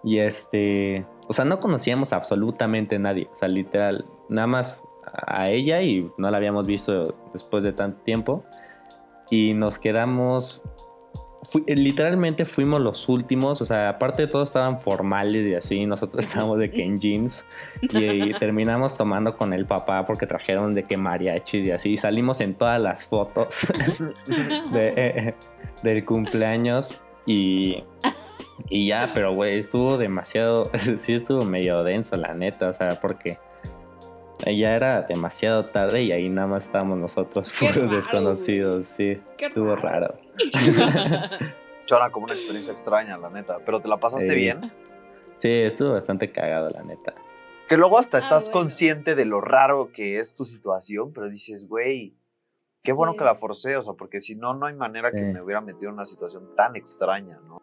y 0.03 0.19
este, 0.19 1.05
o 1.27 1.33
sea, 1.33 1.45
no 1.45 1.59
conocíamos 1.59 2.13
absolutamente 2.13 2.95
a 2.95 2.99
nadie, 2.99 3.29
o 3.33 3.37
sea, 3.37 3.47
literal, 3.47 4.05
nada 4.29 4.47
más 4.47 4.83
a 5.13 5.49
ella 5.49 5.81
y 5.81 6.09
no 6.17 6.31
la 6.31 6.37
habíamos 6.37 6.67
visto 6.67 7.15
después 7.33 7.63
de 7.63 7.73
tanto 7.73 8.01
tiempo 8.03 8.43
y 9.29 9.53
nos 9.53 9.77
quedamos 9.77 10.63
fu- 11.51 11.63
literalmente 11.67 12.45
fuimos 12.45 12.81
los 12.81 13.07
últimos, 13.09 13.61
o 13.61 13.65
sea, 13.65 13.89
aparte 13.89 14.23
de 14.23 14.27
todo 14.29 14.43
estaban 14.43 14.81
formales 14.81 15.45
y 15.45 15.53
así, 15.53 15.85
nosotros 15.85 16.23
estábamos 16.25 16.57
de 16.59 16.71
que 16.71 16.83
en 16.83 16.99
jeans 16.99 17.43
y, 17.81 18.05
y 18.05 18.33
terminamos 18.33 18.95
tomando 18.97 19.35
con 19.35 19.53
el 19.53 19.65
papá 19.65 20.05
porque 20.05 20.25
trajeron 20.25 20.73
de 20.73 20.83
que 20.83 20.97
mariachi 20.97 21.59
y 21.59 21.71
así, 21.71 21.91
y 21.91 21.97
salimos 21.97 22.39
en 22.41 22.55
todas 22.55 22.81
las 22.81 23.05
fotos 23.05 23.53
de, 24.71 24.93
eh, 24.95 25.33
del 25.83 26.05
cumpleaños 26.05 26.99
y, 27.25 27.83
y 28.69 28.87
ya, 28.87 29.11
pero 29.13 29.33
güey, 29.35 29.59
estuvo 29.59 29.97
demasiado, 29.97 30.63
sí 30.97 31.13
estuvo 31.13 31.43
medio 31.43 31.83
denso 31.83 32.15
la 32.15 32.33
neta, 32.33 32.69
o 32.69 32.73
sea, 32.73 32.99
porque 33.01 33.37
ya 34.45 34.75
era 34.75 35.01
demasiado 35.03 35.65
tarde 35.67 36.03
y 36.03 36.11
ahí 36.11 36.29
nada 36.29 36.47
más 36.47 36.65
estábamos 36.65 36.97
nosotros 36.97 37.51
Qué 37.59 37.67
puros 37.67 37.83
raro, 37.85 37.95
desconocidos, 37.95 38.85
sí, 38.87 39.19
Qué 39.37 39.45
estuvo 39.47 39.75
raro. 39.75 40.15
Suena 41.85 42.09
como 42.11 42.25
una 42.25 42.33
experiencia 42.33 42.71
extraña, 42.71 43.17
la 43.17 43.29
neta. 43.29 43.59
Pero 43.65 43.79
te 43.79 43.87
la 43.87 43.97
pasaste 43.97 44.29
Sí. 44.29 44.35
bien. 44.35 44.71
Sí, 45.37 45.49
estuvo 45.49 45.93
bastante 45.93 46.31
cagado, 46.31 46.69
la 46.69 46.83
neta. 46.83 47.13
Que 47.67 47.77
luego 47.77 47.97
hasta 47.97 48.17
Ah, 48.17 48.21
estás 48.21 48.45
bueno. 48.45 48.61
consciente 48.61 49.15
de 49.15 49.25
lo 49.25 49.41
raro 49.41 49.91
que 49.93 50.19
es 50.19 50.35
tu 50.35 50.45
situación, 50.45 51.13
pero 51.13 51.29
dices, 51.29 51.67
güey, 51.67 52.13
qué 52.83 52.93
bueno 52.93 53.13
Sí. 53.13 53.19
que 53.19 53.23
la 53.25 53.35
forcé, 53.35 53.77
o 53.77 53.81
sea, 53.81 53.93
porque 53.93 54.19
si 54.21 54.35
no, 54.35 54.53
no 54.53 54.65
hay 54.65 54.75
manera 54.75 55.11
que 55.11 55.21
me 55.23 55.41
hubiera 55.41 55.61
metido 55.61 55.89
en 55.89 55.95
una 55.95 56.05
situación 56.05 56.55
tan 56.55 56.75
extraña, 56.75 57.39
¿no? 57.47 57.61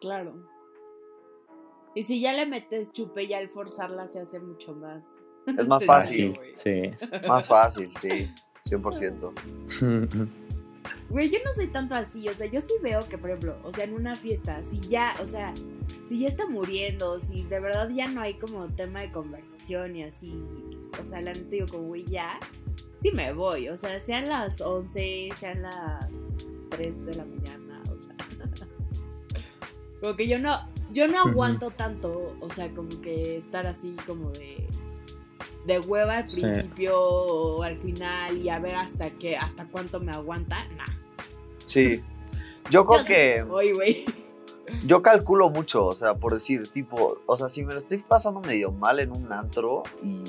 Claro. 0.00 0.34
Y 1.94 2.04
si 2.04 2.20
ya 2.20 2.32
le 2.32 2.46
metes 2.46 2.92
chupe, 2.92 3.26
ya 3.26 3.38
al 3.38 3.48
forzarla 3.48 4.06
se 4.06 4.20
hace 4.20 4.38
mucho 4.40 4.74
más. 4.74 5.20
Es 5.58 5.68
más 5.68 5.84
fácil. 5.84 6.38
Sí. 6.62 6.90
Más 7.28 7.48
fácil, 7.48 7.90
sí, 7.96 8.30
100%. 8.66 10.30
Güey, 11.08 11.28
yo 11.28 11.38
no 11.44 11.52
soy 11.52 11.66
tanto 11.66 11.94
así, 11.94 12.28
o 12.28 12.34
sea, 12.34 12.46
yo 12.46 12.60
sí 12.60 12.74
veo 12.82 13.00
que, 13.08 13.18
por 13.18 13.30
ejemplo, 13.30 13.58
o 13.64 13.72
sea, 13.72 13.84
en 13.84 13.94
una 13.94 14.14
fiesta, 14.14 14.62
si 14.62 14.80
ya, 14.80 15.14
o 15.20 15.26
sea, 15.26 15.52
si 16.04 16.20
ya 16.20 16.28
está 16.28 16.46
muriendo, 16.46 17.18
si 17.18 17.42
de 17.42 17.60
verdad 17.60 17.88
ya 17.90 18.06
no 18.08 18.20
hay 18.20 18.34
como 18.34 18.68
tema 18.68 19.00
de 19.00 19.10
conversación 19.10 19.96
y 19.96 20.04
así, 20.04 20.32
o 21.00 21.04
sea, 21.04 21.20
la 21.20 21.32
neta 21.32 21.48
digo 21.50 21.66
como, 21.68 21.88
güey, 21.88 22.04
ya, 22.04 22.38
sí 22.94 23.10
me 23.12 23.32
voy, 23.32 23.68
o 23.68 23.76
sea, 23.76 23.98
sean 23.98 24.28
las 24.28 24.60
11, 24.60 25.30
sean 25.36 25.62
las 25.62 26.06
3 26.70 27.06
de 27.06 27.14
la 27.14 27.24
mañana, 27.24 27.82
o 27.92 27.98
sea, 27.98 28.14
como 30.00 30.16
que 30.16 30.28
yo 30.28 30.38
no, 30.38 30.60
yo 30.92 31.08
no 31.08 31.18
aguanto 31.18 31.70
tanto, 31.70 32.36
o 32.40 32.50
sea, 32.50 32.72
como 32.72 33.00
que 33.00 33.36
estar 33.36 33.66
así 33.66 33.96
como 34.06 34.30
de 34.30 34.68
de 35.66 35.78
hueva 35.80 36.18
al 36.18 36.28
Sí. 36.28 36.40
principio 36.40 36.98
o 36.98 37.62
al 37.62 37.76
final 37.76 38.38
y 38.38 38.48
a 38.48 38.58
ver 38.58 38.76
hasta 38.76 39.10
qué, 39.10 39.36
hasta 39.36 39.66
cuánto 39.68 40.00
me 40.00 40.12
aguanta, 40.12 40.64
nah. 40.76 40.84
Sí. 41.66 42.02
Yo 42.70 42.86
creo 42.86 43.00
Yo 43.00 43.04
que 43.06 43.34
me 43.38 43.42
voy, 43.50 43.72
güey. 43.72 44.04
yo 44.86 45.02
calculo 45.02 45.50
mucho, 45.50 45.86
o 45.86 45.92
sea, 45.94 46.14
por 46.14 46.32
decir, 46.32 46.68
tipo, 46.68 47.18
o 47.26 47.36
sea, 47.36 47.48
si 47.48 47.64
me 47.64 47.72
lo 47.72 47.78
estoy 47.78 47.98
pasando 47.98 48.40
medio 48.40 48.70
mal 48.72 49.00
en 49.00 49.10
un 49.10 49.32
antro 49.32 49.82
y, 50.02 50.24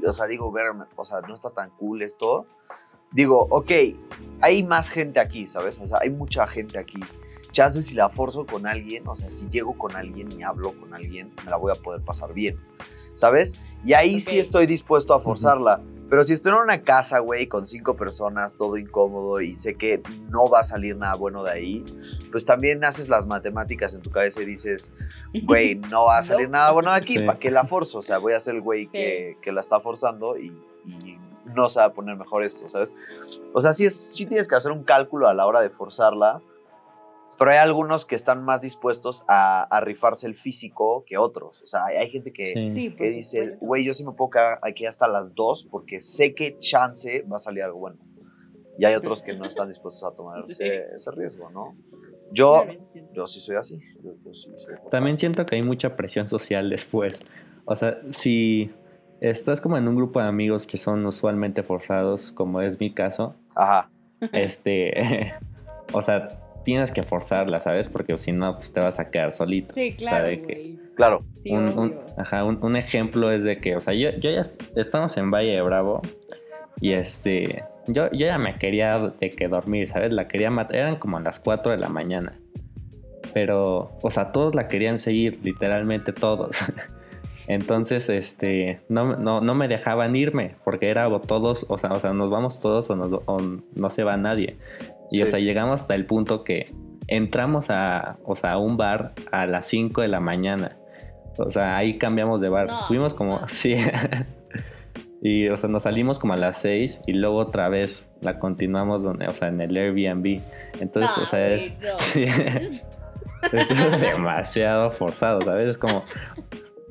y, 0.00 0.06
o 0.06 0.12
sea, 0.12 0.26
digo, 0.26 0.50
ver, 0.52 0.66
o 0.96 1.04
sea, 1.04 1.20
no 1.22 1.34
está 1.34 1.50
tan 1.50 1.70
cool 1.70 2.02
esto, 2.02 2.46
digo, 3.10 3.46
ok, 3.50 3.70
hay 4.40 4.62
más 4.62 4.90
gente 4.90 5.18
aquí, 5.20 5.48
¿sabes? 5.48 5.78
O 5.80 5.88
sea, 5.88 5.98
hay 6.02 6.10
mucha 6.10 6.46
gente 6.46 6.78
aquí. 6.78 7.00
Chances 7.58 7.86
si 7.86 7.96
la 7.96 8.08
forzo 8.08 8.46
con 8.46 8.68
alguien, 8.68 9.08
o 9.08 9.16
sea, 9.16 9.32
si 9.32 9.48
llego 9.50 9.76
con 9.76 9.96
alguien 9.96 10.30
y 10.30 10.44
hablo 10.44 10.78
con 10.78 10.94
alguien, 10.94 11.32
me 11.44 11.50
la 11.50 11.56
voy 11.56 11.72
a 11.72 11.74
poder 11.74 12.02
pasar 12.02 12.32
bien, 12.32 12.56
¿sabes? 13.14 13.58
Y 13.84 13.94
ahí 13.94 14.20
sí 14.20 14.36
Ok. 14.36 14.42
estoy 14.42 14.66
dispuesto 14.66 15.12
a 15.12 15.18
forzarla. 15.18 15.80
Pero 16.08 16.22
si 16.22 16.34
estoy 16.34 16.52
en 16.52 16.58
una 16.58 16.82
casa, 16.82 17.18
güey, 17.18 17.48
con 17.48 17.66
cinco 17.66 17.96
personas, 17.96 18.52
todo 18.54 18.76
incómodo 18.76 19.40
y 19.40 19.56
sé 19.56 19.74
que 19.74 20.00
no 20.30 20.46
va 20.48 20.60
a 20.60 20.62
salir 20.62 20.96
nada 20.96 21.16
bueno 21.16 21.42
de 21.42 21.50
ahí, 21.50 21.84
pues 22.30 22.44
también 22.44 22.84
haces 22.84 23.08
las 23.08 23.26
matemáticas 23.26 23.92
en 23.92 24.02
tu 24.02 24.10
cabeza 24.12 24.40
y 24.40 24.44
dices, 24.44 24.94
güey, 25.42 25.74
no 25.90 26.04
va 26.04 26.18
a 26.18 26.22
salir 26.22 26.48
No. 26.48 26.58
nada 26.58 26.70
bueno 26.70 26.92
de 26.92 26.96
aquí, 26.98 27.14
Sí. 27.14 27.24
¿para 27.26 27.40
qué 27.40 27.50
la 27.50 27.64
forzo? 27.64 27.98
O 27.98 28.02
sea, 28.02 28.18
voy 28.18 28.34
a 28.34 28.40
ser 28.40 28.54
el 28.54 28.60
güey 28.62 28.86
que, 28.86 29.36
que 29.42 29.50
la 29.50 29.60
está 29.60 29.80
forzando 29.80 30.38
y, 30.38 30.46
y 30.86 31.18
no 31.56 31.68
se 31.68 31.80
va 31.80 31.86
a 31.86 31.92
poner 31.92 32.16
mejor 32.16 32.44
esto, 32.44 32.68
¿sabes? 32.68 32.94
O 33.52 33.60
sea, 33.60 33.72
sí, 33.72 33.84
es, 33.84 33.96
sí 34.14 34.26
tienes 34.26 34.46
que 34.46 34.54
hacer 34.54 34.70
un 34.70 34.84
cálculo 34.84 35.26
a 35.26 35.34
la 35.34 35.44
hora 35.44 35.60
de 35.60 35.70
forzarla, 35.70 36.40
pero 37.38 37.52
hay 37.52 37.58
algunos 37.58 38.04
que 38.04 38.14
están 38.16 38.44
más 38.44 38.60
dispuestos 38.60 39.24
a, 39.28 39.62
a 39.62 39.80
rifarse 39.80 40.26
el 40.26 40.34
físico 40.34 41.04
que 41.06 41.16
otros. 41.18 41.62
O 41.62 41.66
sea, 41.66 41.84
hay, 41.86 41.96
hay 41.96 42.10
gente 42.10 42.32
que, 42.32 42.70
Sí. 42.70 42.90
Que 42.94 43.10
dice, 43.10 43.56
güey, 43.60 43.84
yo 43.84 43.94
sí 43.94 44.04
me 44.04 44.12
puedo 44.12 44.30
quedar 44.30 44.58
aquí 44.62 44.86
hasta 44.86 45.06
las 45.08 45.34
2 45.34 45.68
porque 45.70 46.00
sé 46.00 46.34
que 46.34 46.58
chance 46.58 47.24
va 47.30 47.36
a 47.36 47.38
salir 47.38 47.62
algo 47.62 47.78
bueno. 47.78 47.96
Y 48.78 48.84
hay 48.84 48.94
otros 48.94 49.22
que 49.22 49.34
no 49.34 49.44
están 49.44 49.68
dispuestos 49.68 50.04
a 50.04 50.14
tomar 50.14 50.44
Sí. 50.48 50.64
ese, 50.64 50.94
ese 50.94 51.10
riesgo, 51.12 51.50
¿no? 51.50 51.76
Yo, 52.32 52.64
yo 53.14 53.26
sí 53.26 53.40
soy 53.40 53.56
así. 53.56 53.80
Yo, 54.02 54.12
yo 54.24 54.34
sí 54.34 54.50
soy. 54.56 54.74
También 54.90 55.16
siento 55.16 55.46
que 55.46 55.56
hay 55.56 55.62
mucha 55.62 55.96
presión 55.96 56.28
social 56.28 56.68
después. 56.68 57.18
O 57.64 57.74
sea, 57.76 58.00
si 58.12 58.70
estás 59.20 59.60
como 59.60 59.76
en 59.76 59.88
un 59.88 59.96
grupo 59.96 60.20
de 60.20 60.26
amigos 60.26 60.66
que 60.66 60.76
son 60.76 61.04
usualmente 61.06 61.62
forzados, 61.62 62.32
como 62.32 62.60
es 62.60 62.78
mi 62.78 62.92
caso, 62.92 63.34
Ajá. 63.56 63.90
este, 64.32 65.32
o 65.92 66.02
sea, 66.02 66.38
tienes 66.68 66.92
que 66.92 67.02
forzarla, 67.02 67.60
¿sabes? 67.60 67.88
Porque 67.88 68.18
si 68.18 68.30
no, 68.30 68.56
pues 68.56 68.74
te 68.74 68.80
vas 68.80 69.00
a 69.00 69.08
quedar 69.10 69.32
solito. 69.32 69.72
Sí, 69.72 69.94
O 69.96 69.98
sea, 70.00 70.08
claro, 70.22 70.26
que-. 70.46 70.76
Claro. 70.94 71.24
Sí, 71.38 71.50
un, 71.50 71.94
ajá, 72.18 72.44
un, 72.44 72.58
un 72.62 72.76
ejemplo 72.76 73.32
es 73.32 73.42
de 73.42 73.58
que, 73.58 73.74
o 73.74 73.80
sea, 73.80 73.94
yo, 73.94 74.10
yo 74.20 74.30
ya 74.30 74.44
estamos 74.76 75.16
en 75.16 75.30
Valle 75.30 75.52
de 75.52 75.62
Bravo 75.62 76.02
y 76.78 76.92
este, 76.92 77.64
yo, 77.86 78.10
yo 78.12 78.26
ya 78.26 78.36
me 78.36 78.58
quería 78.58 78.98
de 79.18 79.30
que 79.30 79.48
dormir, 79.48 79.88
¿sabes? 79.88 80.12
La 80.12 80.28
quería 80.28 80.50
matar, 80.50 80.76
eran 80.76 80.96
como 80.96 81.18
las 81.20 81.40
4 81.40 81.72
de 81.72 81.78
la 81.78 81.88
mañana. 81.88 82.34
Pero, 83.32 83.92
o 84.02 84.10
sea, 84.10 84.30
todos 84.32 84.54
la 84.54 84.68
querían 84.68 84.98
seguir, 84.98 85.38
literalmente 85.42 86.12
todos. 86.12 86.50
Entonces, 87.46 88.10
este, 88.10 88.80
no, 88.90 89.16
no, 89.16 89.40
no 89.40 89.54
me 89.54 89.68
dejaban 89.68 90.14
irme, 90.16 90.56
porque 90.64 90.90
era 90.90 91.08
o 91.08 91.20
todos, 91.22 91.64
o 91.70 91.78
sea, 91.78 91.92
o 91.92 91.98
sea, 92.00 92.12
nos 92.12 92.28
vamos 92.28 92.60
todos 92.60 92.90
o, 92.90 92.96
nos- 92.96 93.22
o 93.24 93.38
no 93.74 93.88
se 93.90 94.04
va 94.04 94.18
nadie. 94.18 94.58
Y, 95.10 95.22
o 95.22 95.26
Sí. 95.26 95.30
sea, 95.32 95.40
llegamos 95.40 95.80
hasta 95.82 95.94
el 95.94 96.06
punto 96.06 96.44
que 96.44 96.72
entramos 97.06 97.66
a, 97.70 98.18
o 98.24 98.36
sea, 98.36 98.52
a 98.52 98.58
un 98.58 98.76
bar 98.76 99.12
a 99.32 99.46
las 99.46 99.66
5 99.68 100.02
de 100.02 100.08
la 100.08 100.20
mañana. 100.20 100.76
O 101.38 101.50
sea, 101.50 101.76
ahí 101.76 101.98
cambiamos 101.98 102.40
de 102.40 102.48
bar. 102.48 102.66
No, 102.66 102.78
Subimos 102.80 103.14
como, 103.14 103.40
no. 103.40 103.48
sí. 103.48 103.74
y, 105.22 105.48
o 105.48 105.56
sea, 105.56 105.68
nos 105.68 105.84
salimos 105.84 106.18
como 106.18 106.32
a 106.34 106.36
las 106.36 106.60
6 106.60 107.00
y 107.06 107.12
luego 107.14 107.36
otra 107.38 107.68
vez 107.68 108.06
la 108.20 108.38
continuamos 108.38 109.02
donde, 109.02 109.28
o 109.28 109.32
sea, 109.34 109.48
en 109.48 109.60
el 109.60 109.76
Airbnb. 109.76 110.40
Entonces, 110.80 111.16
No, 111.16 111.22
o 111.22 111.26
sea, 111.26 111.48
es, 111.48 111.78
güey, 111.78 111.90
no. 111.92 111.98
sí. 111.98 112.24
es 113.52 114.00
demasiado 114.00 114.90
forzado, 114.90 115.40
¿sabes? 115.42 115.68
Es 115.68 115.78
como, 115.78 116.04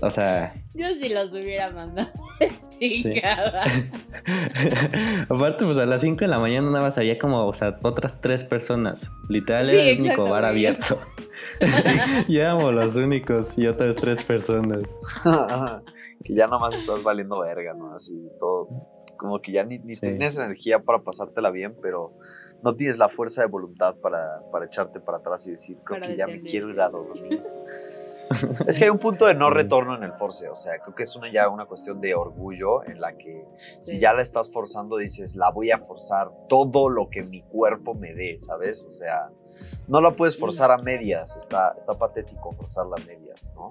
o 0.01 0.11
sea, 0.11 0.53
Yo 0.73 0.87
sí 1.01 1.09
los 1.09 1.31
hubiera 1.33 1.71
mandado. 1.71 2.09
Chingada. 2.69 3.63
Aparte, 5.29 5.65
pues 5.65 5.77
a 5.77 5.85
las 5.85 6.01
5 6.01 6.19
de 6.19 6.27
la 6.27 6.39
mañana 6.39 6.69
nada 6.69 6.85
más 6.85 6.97
había 6.97 7.17
como, 7.17 7.45
o 7.47 7.53
sea, 7.53 7.77
otras 7.83 8.19
tres 8.21 8.43
personas. 8.43 9.09
Literal 9.29 9.69
Sí, 9.69 9.75
era 9.75 9.89
el 9.89 10.01
único 10.01 10.25
bar 10.29 10.45
abierto. 10.45 10.99
y 12.27 12.37
éramos 12.37 12.73
los 12.73 12.95
únicos 12.95 13.57
y 13.57 13.67
otras 13.67 13.95
tres 13.95 14.23
personas. 14.23 14.81
que 16.23 16.33
ya 16.35 16.47
nomás 16.47 16.75
estás 16.75 17.03
valiendo 17.03 17.39
verga, 17.39 17.73
¿no? 17.73 17.93
Así 17.93 18.13
todo. 18.39 18.67
Como 19.17 19.41
que 19.41 19.51
ya 19.51 19.63
ni, 19.63 19.79
ni 19.79 19.95
Sí. 19.95 20.01
tienes 20.01 20.37
energía 20.37 20.79
para 20.79 20.99
pasártela 20.99 21.49
bien, 21.49 21.75
pero 21.81 22.13
no 22.61 22.73
tienes 22.73 22.99
la 22.99 23.09
fuerza 23.09 23.41
de 23.41 23.47
voluntad 23.47 23.95
para, 23.95 24.41
para 24.51 24.65
echarte 24.65 24.99
para 24.99 25.17
atrás 25.17 25.47
y 25.47 25.51
decir, 25.51 25.77
creo 25.83 25.99
Para 25.99 26.11
que 26.11 26.17
ya 26.17 26.27
me 26.27 26.41
quiero 26.41 26.69
ir 26.69 26.79
a 26.81 26.89
dormir. 26.89 27.41
Es 28.67 28.77
que 28.77 28.85
hay 28.85 28.89
un 28.89 28.99
punto 28.99 29.25
de 29.25 29.33
no 29.33 29.49
retorno 29.49 29.95
en 29.95 30.03
el 30.03 30.13
force, 30.13 30.49
o 30.49 30.55
sea, 30.55 30.79
creo 30.79 30.95
que 30.95 31.03
es 31.03 31.15
una, 31.15 31.31
ya 31.31 31.49
una 31.49 31.65
cuestión 31.65 32.01
de 32.01 32.13
orgullo 32.15 32.83
en 32.83 32.99
la 32.99 33.15
que 33.15 33.45
si 33.57 33.99
ya 33.99 34.13
la 34.13 34.21
estás 34.21 34.51
forzando 34.51 34.97
dices, 34.97 35.35
la 35.35 35.49
voy 35.51 35.71
a 35.71 35.79
forzar 35.79 36.29
todo 36.49 36.89
lo 36.89 37.09
que 37.09 37.23
mi 37.23 37.41
cuerpo 37.41 37.93
me 37.93 38.13
dé, 38.13 38.39
¿sabes? 38.39 38.83
O 38.87 38.91
sea, 38.91 39.29
no 39.87 40.01
la 40.01 40.11
puedes 40.11 40.37
forzar 40.37 40.71
a 40.71 40.77
medias, 40.77 41.37
está, 41.37 41.75
está 41.77 41.93
patético 41.97 42.51
forzarla 42.53 42.95
a 42.97 43.05
medias, 43.05 43.53
¿no? 43.55 43.69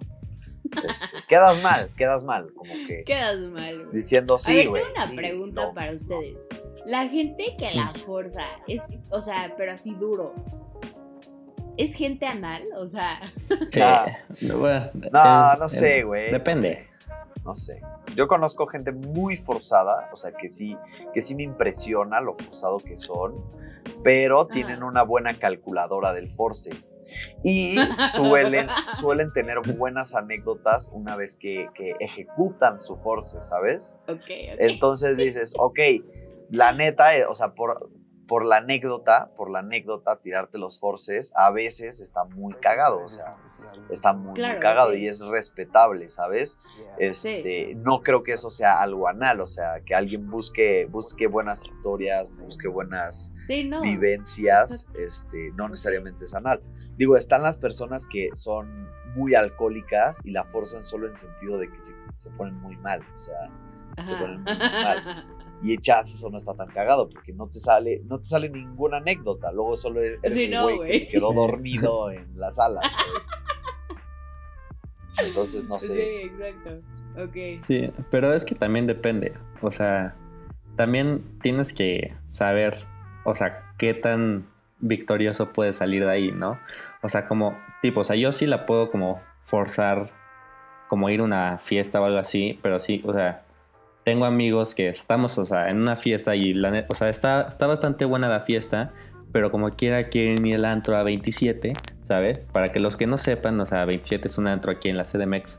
Este, 0.65 1.17
quedas 1.29 1.63
mal, 1.63 1.91
quedas 1.97 2.25
mal, 2.25 2.53
como 2.55 2.73
que 2.89 3.05
Quedas 3.05 3.39
mal, 3.39 3.85
güey. 3.85 3.95
diciendo 3.95 4.35
a 4.35 4.39
sí, 4.39 4.67
güey. 4.67 4.83
tengo 4.83 4.95
una 4.97 5.07
sí, 5.07 5.17
pregunta 5.17 5.67
no, 5.67 5.75
para 5.75 5.91
no". 5.93 5.97
ustedes. 5.97 6.47
La 6.85 7.09
gente 7.09 7.57
que 7.59 7.71
la 7.75 7.93
forza 8.05 8.43
es, 8.67 8.83
o 9.11 9.21
sea, 9.21 9.55
pero 9.57 9.73
así 9.73 9.95
duro. 9.95 10.35
¿Es 11.79 11.95
gente 11.95 12.27
anal? 12.27 12.63
O 12.79 12.87
sea. 12.87 13.21
Sí. 13.73 13.81
Ah. 13.81 14.07
Bueno, 14.41 14.91
No, 15.13 15.53
es- 15.53 15.59
no 15.59 15.69
sé, 15.69 16.03
güey. 16.03 16.27
no 16.33 16.39
Depende. 16.39 16.63
sé, 16.63 16.87
No 17.45 17.55
sé. 17.55 17.81
Yo 18.15 18.27
conozco 18.29 18.67
gente 18.67 18.93
muy 18.93 19.37
forzada, 19.37 20.09
o 20.13 20.17
sea, 20.17 20.33
que 20.33 20.49
sí, 20.51 20.77
que 21.13 21.21
sí 21.23 21.35
me 21.35 21.43
impresiona 21.43 22.21
lo 22.21 22.35
forzado 22.35 22.79
que 22.79 22.97
son, 22.97 23.35
pero 24.03 24.47
tienen 24.47 24.83
una 24.83 25.03
buena 25.03 25.39
calculadora 25.39 26.13
del 26.13 26.31
force. 26.31 26.71
Y 27.45 27.77
suelen, 28.13 28.69
suelen 28.89 29.33
tener 29.33 29.59
buenas 29.61 30.15
anécdotas 30.15 30.89
una 30.93 31.15
vez 31.17 31.37
que, 31.37 31.69
que 31.75 31.95
ejecutan 32.01 32.81
su 32.81 32.97
force, 32.97 33.43
¿sabes? 33.43 33.99
Ok, 34.09 34.19
ok. 34.21 34.29
Entonces 34.59 35.17
dices, 35.17 35.55
ok, 35.59 35.79
la 36.51 36.73
neta, 36.73 37.17
eh, 37.17 37.27
o 37.27 37.35
sea, 37.35 37.53
por, 37.55 37.91
por 38.27 38.45
la 38.45 38.57
anécdota, 38.59 39.31
por 39.37 39.51
la 39.51 39.61
anécdota, 39.61 40.17
tirarte 40.21 40.59
los 40.59 40.81
forces, 40.81 41.33
a 41.37 41.51
veces 41.51 42.01
está 42.01 42.25
muy 42.25 42.55
cagado, 42.55 43.01
o 43.05 43.09
sea, 43.09 43.37
está 43.91 44.13
muy, 44.13 44.41
muy 44.41 44.59
cagado 44.59 44.95
y 44.95 45.07
es 45.07 45.21
respetable, 45.21 46.09
¿sabes? 46.09 46.59
Este, 46.99 47.75
no 47.77 48.03
creo 48.03 48.23
que 48.23 48.33
eso 48.33 48.51
sea 48.51 48.81
algo 48.83 49.07
anal, 49.09 49.41
o 49.41 49.47
sea, 49.47 49.81
que 49.85 49.95
alguien 49.95 50.29
busque, 50.31 50.87
busque 50.87 51.27
buenas 51.27 51.65
historias, 51.65 52.31
busque 52.37 52.69
buenas 52.69 53.33
Sí, 53.47 53.65
no. 53.65 53.83
vivencias, 53.83 54.89
este, 54.99 55.53
no 55.55 55.69
necesariamente 55.69 56.25
es 56.25 56.35
anal. 56.35 56.63
Digo, 56.97 57.17
están 57.17 57.43
las 57.43 57.59
personas 57.59 58.07
que 58.07 58.31
son 58.35 58.89
muy 59.15 59.35
alcohólicas 59.35 60.21
y 60.25 60.33
la 60.33 60.45
forzan 60.45 60.85
solo 60.85 61.07
en 61.07 61.17
sentido 61.17 61.59
de 61.59 61.71
que 61.71 61.81
se, 61.81 61.95
se 62.15 62.31
ponen 62.31 62.55
muy 62.57 62.77
mal, 62.79 63.03
o 63.15 63.19
sea, 63.19 63.51
se 64.05 64.17
ponen 64.17 64.43
muy 64.43 64.53
mal. 64.59 65.27
Y 65.63 65.79
chance 65.79 66.15
eso 66.15 66.29
no 66.31 66.37
está 66.37 66.55
tan 66.55 66.69
cagado 66.69 67.09
porque 67.09 67.33
no 67.33 67.49
te 67.49 67.59
sale, 67.59 68.03
no 68.05 68.19
te 68.19 68.25
sale 68.25 68.49
ninguna 68.51 68.99
anécdota. 68.99 69.51
Luego 69.53 69.75
solo 69.77 70.01
eres 70.03 70.39
Sí, 70.39 70.45
el 70.47 70.51
no, 70.53 70.65
güey 70.65 70.91
que 70.91 70.99
se 70.99 71.09
quedó 71.09 71.33
dormido 71.33 72.11
en 72.11 72.39
la 72.39 72.53
sala, 72.53 72.81
¿sabes? 72.83 73.29
Entonces 75.27 75.65
no 75.65 75.79
Sí, 75.79 75.87
sé. 75.89 76.23
exacto. 76.25 76.71
Ok. 77.23 77.65
Sí, 77.67 77.91
pero 78.11 78.35
es 78.35 78.45
que 78.45 78.55
también 78.55 78.87
depende. 78.87 79.33
O 79.63 79.73
sea, 79.73 80.15
también 80.77 81.25
tienes 81.41 81.73
que 81.73 82.15
saber, 82.33 82.85
o 83.25 83.35
sea, 83.35 83.63
qué 83.79 83.95
tan 83.95 84.47
victorioso 84.81 85.53
puede 85.55 85.73
salir 85.73 86.05
de 86.05 86.11
ahí, 86.13 86.33
¿no? 86.33 86.59
O 87.03 87.09
sea, 87.09 87.27
como, 87.27 87.57
tipo, 87.81 88.01
o 88.01 88.05
sea, 88.05 88.17
yo 88.17 88.33
sí 88.33 88.45
la 88.45 88.67
puedo 88.67 88.91
como 88.91 89.23
forzar, 89.45 90.11
como 90.89 91.09
ir 91.09 91.21
a 91.21 91.25
una 91.25 91.59
fiesta 91.59 91.99
o 92.01 92.05
algo 92.05 92.19
así, 92.19 92.59
pero 92.63 92.79
sí, 92.79 93.03
o 93.07 93.15
sea, 93.15 93.43
tengo 94.07 94.25
amigos 94.25 94.77
que 94.77 94.89
estamos, 94.89 95.37
o 95.37 95.45
sea, 95.45 95.69
en 95.69 95.79
una 95.79 95.97
fiesta 95.97 96.37
y 96.37 96.55
la 96.55 96.87
o 96.89 96.95
sea, 96.95 97.09
está, 97.09 97.49
está 97.49 97.67
bastante 97.67 98.05
buena 98.05 98.29
la 98.29 98.43
fiesta, 98.43 98.93
pero 99.33 99.51
como 99.51 99.71
quiera 99.71 100.11
quieren 100.11 100.47
ir 100.47 100.55
al 100.55 100.65
antro 100.67 100.97
a 100.97 101.03
27, 101.03 101.73
¿sabes? 102.05 102.39
Para 102.53 102.71
que 102.71 102.79
los 102.79 102.97
que 102.97 103.09
no 103.09 103.19
sepan, 103.19 103.59
o 103.59 103.67
sea, 103.67 103.85
27 103.85 104.29
es 104.29 104.39
un 104.39 104.47
antro 104.47 104.71
aquí 104.71 104.89
en 104.91 104.97
la 104.97 105.07
CDMX, 105.07 105.59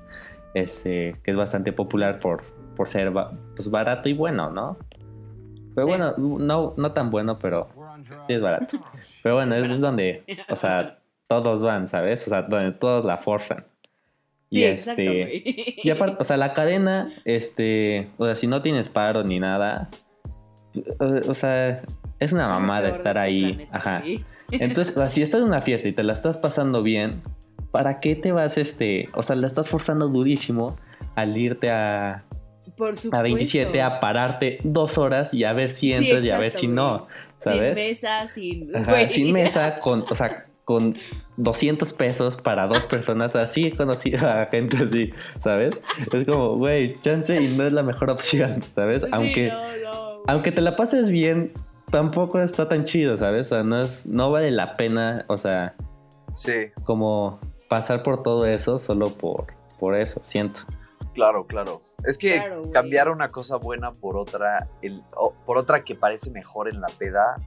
este, 0.54 1.18
que 1.26 1.32
es 1.32 1.36
bastante 1.36 1.74
popular 1.74 2.22
por, 2.22 2.44
por 2.78 2.88
ser 2.88 3.12
pues, 3.58 3.70
barato 3.70 4.08
y 4.08 4.14
bueno, 4.14 4.50
¿no? 4.50 4.78
Pero 5.76 5.86
bueno, 5.86 6.14
no, 6.18 6.74
no 6.78 6.92
tan 6.94 7.12
bueno, 7.12 7.40
pero 7.40 7.68
sí 8.28 8.34
es 8.34 8.42
barato. 8.42 8.78
Pero 9.24 9.36
bueno, 9.36 9.56
es, 9.56 9.70
es 9.70 9.82
donde, 9.82 10.24
o 10.48 10.56
sea, 10.56 11.00
todos 11.28 11.62
van, 11.62 11.90
¿sabes? 11.90 12.26
O 12.26 12.30
sea, 12.30 12.44
donde 12.44 12.72
todos 12.72 13.04
la 13.04 13.18
forzan. 13.18 13.66
Sí, 14.50 14.60
y 14.60 14.64
exacto, 14.64 15.02
este, 15.02 15.76
y 15.84 15.90
aparte, 15.90 16.18
o 16.20 16.24
sea, 16.24 16.38
la 16.38 16.54
cadena, 16.54 17.14
este, 17.26 18.08
o 18.18 18.26
sea, 18.26 18.36
si 18.36 18.48
no 18.48 18.62
tienes 18.62 18.88
paro 18.88 19.24
ni 19.24 19.40
nada, 19.40 19.90
o, 21.00 21.32
o 21.32 21.36
sea, 21.36 21.82
es 22.20 22.32
una 22.32 22.48
mamada 22.48 22.90
estar 22.90 23.18
este 23.18 23.20
ahí. 23.20 23.54
planeta, 23.54 23.78
Ajá. 23.78 24.02
sí. 24.04 24.24
Entonces, 24.52 24.96
o 24.96 25.00
sea, 25.02 25.10
si 25.10 25.22
estás 25.22 25.42
en 25.42 25.48
una 25.48 25.62
fiesta 25.62 25.90
y 25.90 25.92
te 25.92 26.04
la 26.04 26.14
estás 26.14 26.38
pasando 26.38 26.82
bien, 26.82 27.22
¿para 27.72 28.00
qué 28.00 28.16
te 28.16 28.32
vas, 28.32 28.58
este, 28.58 29.10
o 29.14 29.22
sea, 29.24 29.36
la 29.36 29.48
estás 29.48 29.68
forzando 29.70 30.08
durísimo 30.08 30.78
al 31.16 31.36
irte 31.38 31.70
a, 31.70 32.24
Por 32.78 32.94
a 33.12 33.22
27 33.22 33.82
a 33.82 34.00
pararte 34.00 34.60
dos 34.64 34.98
horas 34.98 35.34
y 35.34 35.44
a 35.44 35.52
ver 35.54 35.72
si 35.72 35.94
Sí, 35.94 35.94
entras 35.94 36.24
y 36.26 36.30
a 36.30 36.38
ver 36.40 36.54
si 36.54 36.68
no, 36.68 37.08
¿sabes? 37.40 37.78
Sin 37.78 37.88
mesa, 37.88 38.28
sin. 38.28 38.76
Ajá, 38.76 39.10
sin 39.10 39.34
mesa, 39.34 39.80
con, 39.82 40.06
o 40.10 40.16
sea, 40.16 40.47
con 40.68 40.98
200 41.38 41.94
pesos 41.94 42.36
para 42.36 42.68
dos 42.68 42.86
personas, 42.88 43.38
así 43.38 43.68
he 43.68 43.76
conocido 43.78 44.28
a 44.30 44.48
gente 44.48 44.76
así, 44.84 45.14
¿sabes? 45.40 45.80
Es 46.12 46.26
como, 46.26 46.58
güey, 46.58 47.00
chance 47.00 47.40
y 47.42 47.56
no 47.56 47.64
es 47.64 47.72
la 47.72 47.84
mejor 47.84 48.10
opción, 48.10 48.62
¿sabes? 48.76 49.04
Sí, 49.04 49.08
Aunque, 49.14 49.48
no, 49.50 49.78
no, 49.78 50.12
güey. 50.16 50.24
aunque 50.28 50.52
te 50.52 50.62
la 50.62 50.76
pases 50.76 51.10
bien, 51.10 51.54
tampoco 51.90 52.42
está 52.42 52.68
tan 52.68 52.84
chido, 52.84 53.16
¿sabes? 53.16 53.46
O 53.48 53.50
sea, 53.56 53.64
no, 53.64 53.80
es, 53.80 54.06
no 54.06 54.30
vale 54.30 54.52
la 54.52 54.76
pena, 54.76 55.24
o 55.30 55.38
sea, 55.38 55.74
Sí, 56.36 56.68
como 56.84 57.40
pasar 57.70 58.04
por 58.04 58.22
todo 58.22 58.46
eso 58.46 58.78
solo 58.78 59.08
por, 59.12 59.48
por 59.80 59.96
eso, 59.96 60.20
siento. 60.26 60.60
claro, 61.14 61.48
claro. 61.48 61.82
Es 62.06 62.18
que 62.18 62.40
Claro, 62.40 62.64
cambiar 62.74 63.08
una 63.10 63.30
cosa 63.30 63.56
buena 63.56 63.94
por 63.94 64.18
otra, 64.18 64.68
el- 64.82 65.02
por 65.46 65.58
otra 65.58 65.86
que 65.86 65.96
parece 65.96 66.30
mejor 66.30 66.68
en 66.68 66.82
la 66.82 66.88
peda, 67.00 67.38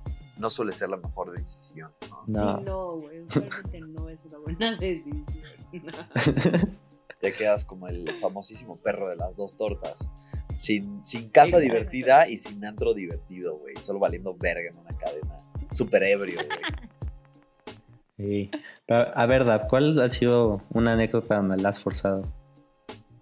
no 0.40 0.50
suele 0.50 0.72
ser 0.72 0.88
la 0.88 0.96
mejor 0.96 1.30
decisión. 1.36 1.92
¿no? 2.10 2.24
No. 2.26 2.58
Sí, 2.58 2.64
no, 2.64 2.96
güey. 2.96 3.20
Usualmente 3.20 3.80
no 3.80 4.08
es 4.08 4.24
una 4.24 4.38
buena 4.38 4.76
decisión. 4.80 5.26
Te 7.20 7.34
quedas 7.34 7.64
como 7.66 7.86
el 7.86 8.16
famosísimo 8.18 8.76
perro 8.78 9.08
de 9.08 9.16
las 9.16 9.36
dos 9.36 9.56
tortas. 9.56 10.10
Sin, 10.56 11.04
sin 11.04 11.28
casa 11.28 11.58
Exacto. 11.58 11.74
divertida 11.74 12.28
y 12.28 12.38
sin 12.38 12.64
antro 12.64 12.94
divertido, 12.94 13.58
güey. 13.58 13.76
Solo 13.76 13.98
valiendo 13.98 14.34
verga 14.34 14.70
en 14.70 14.78
una 14.78 14.96
cadena. 14.96 15.42
Súper 15.70 16.02
ebrio, 16.04 16.36
güey. 16.36 16.58
Sí. 18.16 18.50
Pero, 18.86 19.16
a 19.16 19.26
ver, 19.26 19.44
Dab, 19.44 19.68
¿cuál 19.68 20.00
ha 20.00 20.08
sido 20.08 20.62
una 20.70 20.94
anécdota 20.94 21.36
donde 21.36 21.56
la 21.58 21.70
has 21.70 21.80
forzado? 21.82 22.22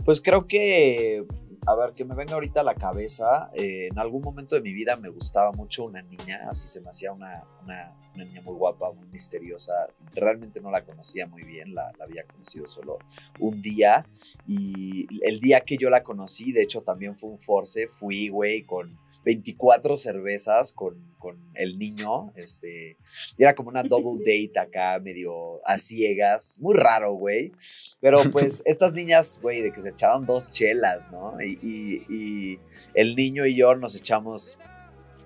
Pues 0.04 0.20
creo 0.20 0.46
que, 0.46 1.26
a 1.68 1.74
ver, 1.74 1.92
que 1.92 2.02
me 2.02 2.14
venga 2.14 2.32
ahorita 2.32 2.62
a 2.62 2.64
la 2.64 2.74
cabeza, 2.74 3.50
eh, 3.52 3.88
en 3.90 3.98
algún 3.98 4.22
momento 4.22 4.54
de 4.54 4.62
mi 4.62 4.72
vida 4.72 4.96
me 4.96 5.10
gustaba 5.10 5.52
mucho 5.52 5.84
una 5.84 6.00
niña, 6.00 6.46
así 6.48 6.66
se 6.66 6.80
me 6.80 6.88
hacía 6.88 7.12
una, 7.12 7.44
una, 7.62 7.94
niña 8.14 8.40
muy 8.40 8.54
guapa, 8.54 8.90
muy 8.90 9.06
misteriosa. 9.08 9.86
Realmente 10.14 10.62
no 10.62 10.70
la 10.70 10.82
conocía 10.82 11.26
muy 11.26 11.42
bien, 11.42 11.74
la, 11.74 11.92
la 11.98 12.04
había 12.04 12.24
conocido 12.24 12.66
solo 12.66 12.98
un 13.38 13.60
día. 13.60 14.06
Y 14.46 15.06
el 15.26 15.40
día 15.40 15.60
que 15.60 15.76
yo 15.76 15.90
la 15.90 16.02
conocí, 16.02 16.52
de 16.52 16.62
hecho 16.62 16.80
también 16.80 17.16
fue 17.16 17.28
un 17.28 17.38
force, 17.38 17.86
fui, 17.86 18.30
güey, 18.30 18.62
con 18.62 18.98
24 19.28 19.94
cervezas 19.94 20.72
con, 20.72 20.96
con 21.18 21.36
el 21.54 21.78
niño, 21.78 22.32
este, 22.34 22.96
y 23.36 23.42
era 23.42 23.54
como 23.54 23.68
una 23.68 23.82
double 23.82 24.20
date 24.24 24.58
acá, 24.58 24.98
medio 25.00 25.60
a 25.66 25.76
ciegas, 25.76 26.56
muy 26.60 26.74
raro, 26.74 27.12
güey. 27.12 27.52
Pero 28.00 28.30
pues 28.30 28.62
estas 28.66 28.94
niñas, 28.94 29.38
güey, 29.42 29.60
de 29.60 29.70
que 29.70 29.82
se 29.82 29.90
echaban 29.90 30.24
dos 30.24 30.50
chelas, 30.50 31.10
¿no? 31.10 31.36
Y, 31.42 31.58
y- 31.62 32.06
y 32.08 32.58
el 32.94 33.14
niño 33.16 33.44
y 33.44 33.54
yo 33.54 33.74
nos 33.74 33.94
echamos, 33.96 34.58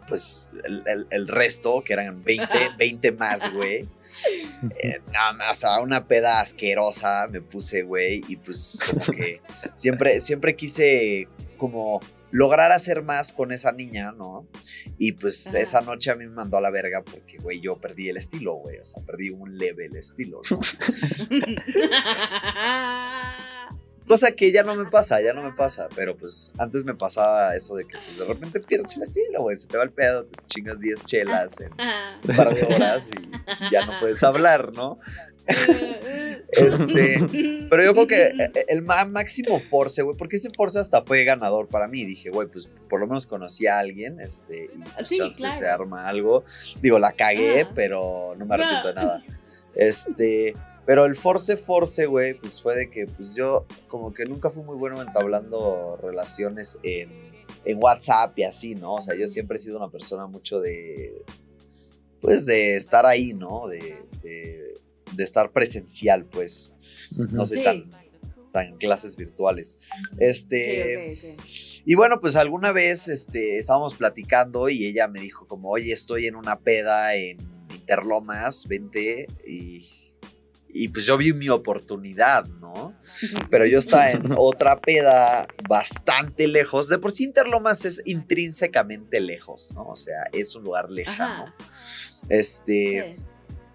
pues, 0.08 0.50
el, 0.64 0.82
el- 0.86 1.06
el 1.10 1.28
resto, 1.28 1.84
que 1.84 1.92
eran 1.92 2.24
20, 2.24 2.44
20 2.76 3.12
más, 3.22 3.52
güey. 3.52 3.88
Eh, 4.82 5.00
nada 5.12 5.32
más, 5.34 5.58
o 5.58 5.60
sea, 5.60 5.80
una 5.80 6.08
peda 6.08 6.40
asquerosa 6.40 7.28
me 7.30 7.40
puse, 7.40 7.82
güey, 7.82 8.24
y 8.26 8.34
pues 8.34 8.80
como 8.90 9.04
que 9.04 9.40
siempre, 9.76 10.18
siempre 10.18 10.56
quise 10.56 11.28
como 11.56 12.00
lograr 12.32 12.72
hacer 12.72 13.02
más 13.02 13.32
con 13.32 13.52
esa 13.52 13.70
niña, 13.70 14.12
¿no? 14.12 14.48
Y 14.98 15.12
pues 15.12 15.48
Ajá. 15.48 15.60
esa 15.60 15.80
noche 15.82 16.10
a 16.10 16.16
mí 16.16 16.26
me 16.26 16.32
mandó 16.32 16.56
a 16.56 16.60
la 16.60 16.70
verga 16.70 17.02
porque, 17.02 17.38
güey, 17.38 17.60
yo 17.60 17.78
perdí 17.78 18.08
el 18.08 18.16
estilo, 18.16 18.54
güey, 18.54 18.78
o 18.78 18.84
sea, 18.84 19.02
perdí 19.04 19.30
un 19.30 19.56
leve 19.56 19.86
el 19.86 19.96
estilo, 19.96 20.40
¿no? 20.50 20.60
Cosa 24.06 24.32
que 24.32 24.50
ya 24.52 24.62
no 24.62 24.74
me 24.74 24.90
pasa, 24.90 25.20
ya 25.20 25.32
no 25.32 25.42
me 25.42 25.52
pasa, 25.52 25.88
pero 25.94 26.16
pues 26.16 26.52
antes 26.58 26.84
me 26.84 26.94
pasaba 26.94 27.54
eso 27.54 27.74
de 27.76 27.84
que 27.86 27.96
pues 28.04 28.18
de 28.18 28.24
repente 28.24 28.60
pierdes 28.60 28.96
el 28.96 29.02
estilo, 29.02 29.42
güey, 29.42 29.56
se 29.56 29.68
te 29.68 29.76
va 29.76 29.84
el 29.84 29.90
pedo, 29.90 30.24
te 30.24 30.38
chingas 30.48 30.80
10 30.80 31.04
chelas 31.04 31.60
en 31.60 31.70
un 32.28 32.36
par 32.36 32.54
de 32.54 32.62
horas 32.64 33.10
y 33.12 33.70
ya 33.72 33.86
no 33.86 33.92
puedes 34.00 34.22
hablar, 34.22 34.72
¿no? 34.74 34.98
Este, 36.52 37.16
pero 37.70 37.82
yo 37.84 37.92
creo 37.94 38.06
que 38.06 38.26
eh, 38.26 38.52
el 38.68 38.82
ma- 38.82 39.04
máximo 39.06 39.58
force, 39.58 40.02
güey, 40.02 40.16
porque 40.16 40.36
ese 40.36 40.50
force 40.50 40.78
hasta 40.78 41.00
fue 41.02 41.24
ganador 41.24 41.66
para 41.68 41.88
mí. 41.88 42.04
Dije, 42.04 42.30
güey, 42.30 42.46
pues 42.48 42.68
por 42.90 43.00
lo 43.00 43.06
menos 43.06 43.26
conocí 43.26 43.66
a 43.66 43.78
alguien, 43.78 44.20
este, 44.20 44.66
y 44.66 44.78
pues, 44.94 45.08
Sí, 45.08 45.16
chance 45.16 45.40
claro. 45.40 45.56
se 45.56 45.66
arma 45.66 46.08
algo. 46.08 46.44
Digo, 46.82 46.98
la 46.98 47.12
cagué, 47.12 47.62
Ajá. 47.62 47.70
pero 47.74 48.34
no 48.38 48.44
me 48.44 48.54
arrepiento 48.54 48.88
de 48.88 48.94
nada. 48.94 49.22
Este, 49.74 50.54
pero 50.86 51.04
el 51.06 51.14
force, 51.14 51.56
force, 51.56 52.06
güey, 52.06 52.34
pues 52.34 52.60
fue 52.60 52.76
de 52.76 52.90
que, 52.90 53.06
pues 53.06 53.34
yo 53.34 53.66
como 53.88 54.12
que 54.12 54.24
nunca 54.24 54.50
fui 54.50 54.62
muy 54.64 54.76
bueno 54.76 55.00
entablando 55.02 55.96
relaciones 56.02 56.78
en, 56.82 57.10
en 57.64 57.78
WhatsApp 57.82 58.38
y 58.38 58.42
así, 58.44 58.74
¿no? 58.74 58.94
O 58.94 59.00
sea, 59.00 59.14
yo 59.14 59.28
siempre 59.28 59.56
he 59.56 59.60
sido 59.60 59.76
una 59.78 59.90
persona 59.90 60.26
mucho 60.26 60.60
de, 60.60 61.24
pues 62.20 62.46
de 62.46 62.76
estar 62.76 63.06
ahí, 63.06 63.32
¿no? 63.34 63.68
De, 63.68 64.02
de, 64.22 64.74
de 65.14 65.22
estar 65.24 65.52
presencial, 65.52 66.24
pues. 66.26 66.74
No 67.16 67.44
soy 67.46 67.58
Sí. 67.58 67.64
tan, 67.64 67.90
tan 68.52 68.66
en 68.68 68.76
clases 68.76 69.16
virtuales. 69.16 69.78
Este, 70.18 71.14
Sí, 71.44 71.82
y 71.84 71.94
bueno, 71.94 72.20
pues 72.20 72.36
alguna 72.36 72.72
vez 72.72 73.08
este, 73.08 73.58
estábamos 73.58 73.94
platicando 73.94 74.68
y 74.68 74.86
ella 74.86 75.08
me 75.08 75.20
dijo 75.20 75.46
como, 75.46 75.70
oye, 75.70 75.92
estoy 75.92 76.26
en 76.26 76.36
una 76.36 76.58
peda 76.60 77.14
en 77.14 77.38
Interlomas, 77.74 78.66
vente. 78.68 79.26
Y 79.46 79.86
y 80.72 80.88
pues 80.88 81.06
yo 81.06 81.16
vi 81.16 81.32
mi 81.32 81.48
oportunidad, 81.50 82.46
¿no? 82.46 82.94
Pero 83.50 83.66
yo 83.66 83.78
estaba 83.78 84.10
en 84.10 84.32
otra 84.36 84.80
peda 84.80 85.46
bastante 85.68 86.48
lejos. 86.48 86.88
De 86.88 86.98
por 86.98 87.12
sí 87.12 87.24
Interlomas 87.24 87.84
es 87.84 88.02
intrínsecamente 88.06 89.20
lejos, 89.20 89.72
¿no? 89.74 89.88
O 89.88 89.96
sea, 89.96 90.24
es 90.32 90.54
un 90.56 90.64
lugar 90.64 90.90
lejano. 90.90 91.54
Este... 92.28 93.16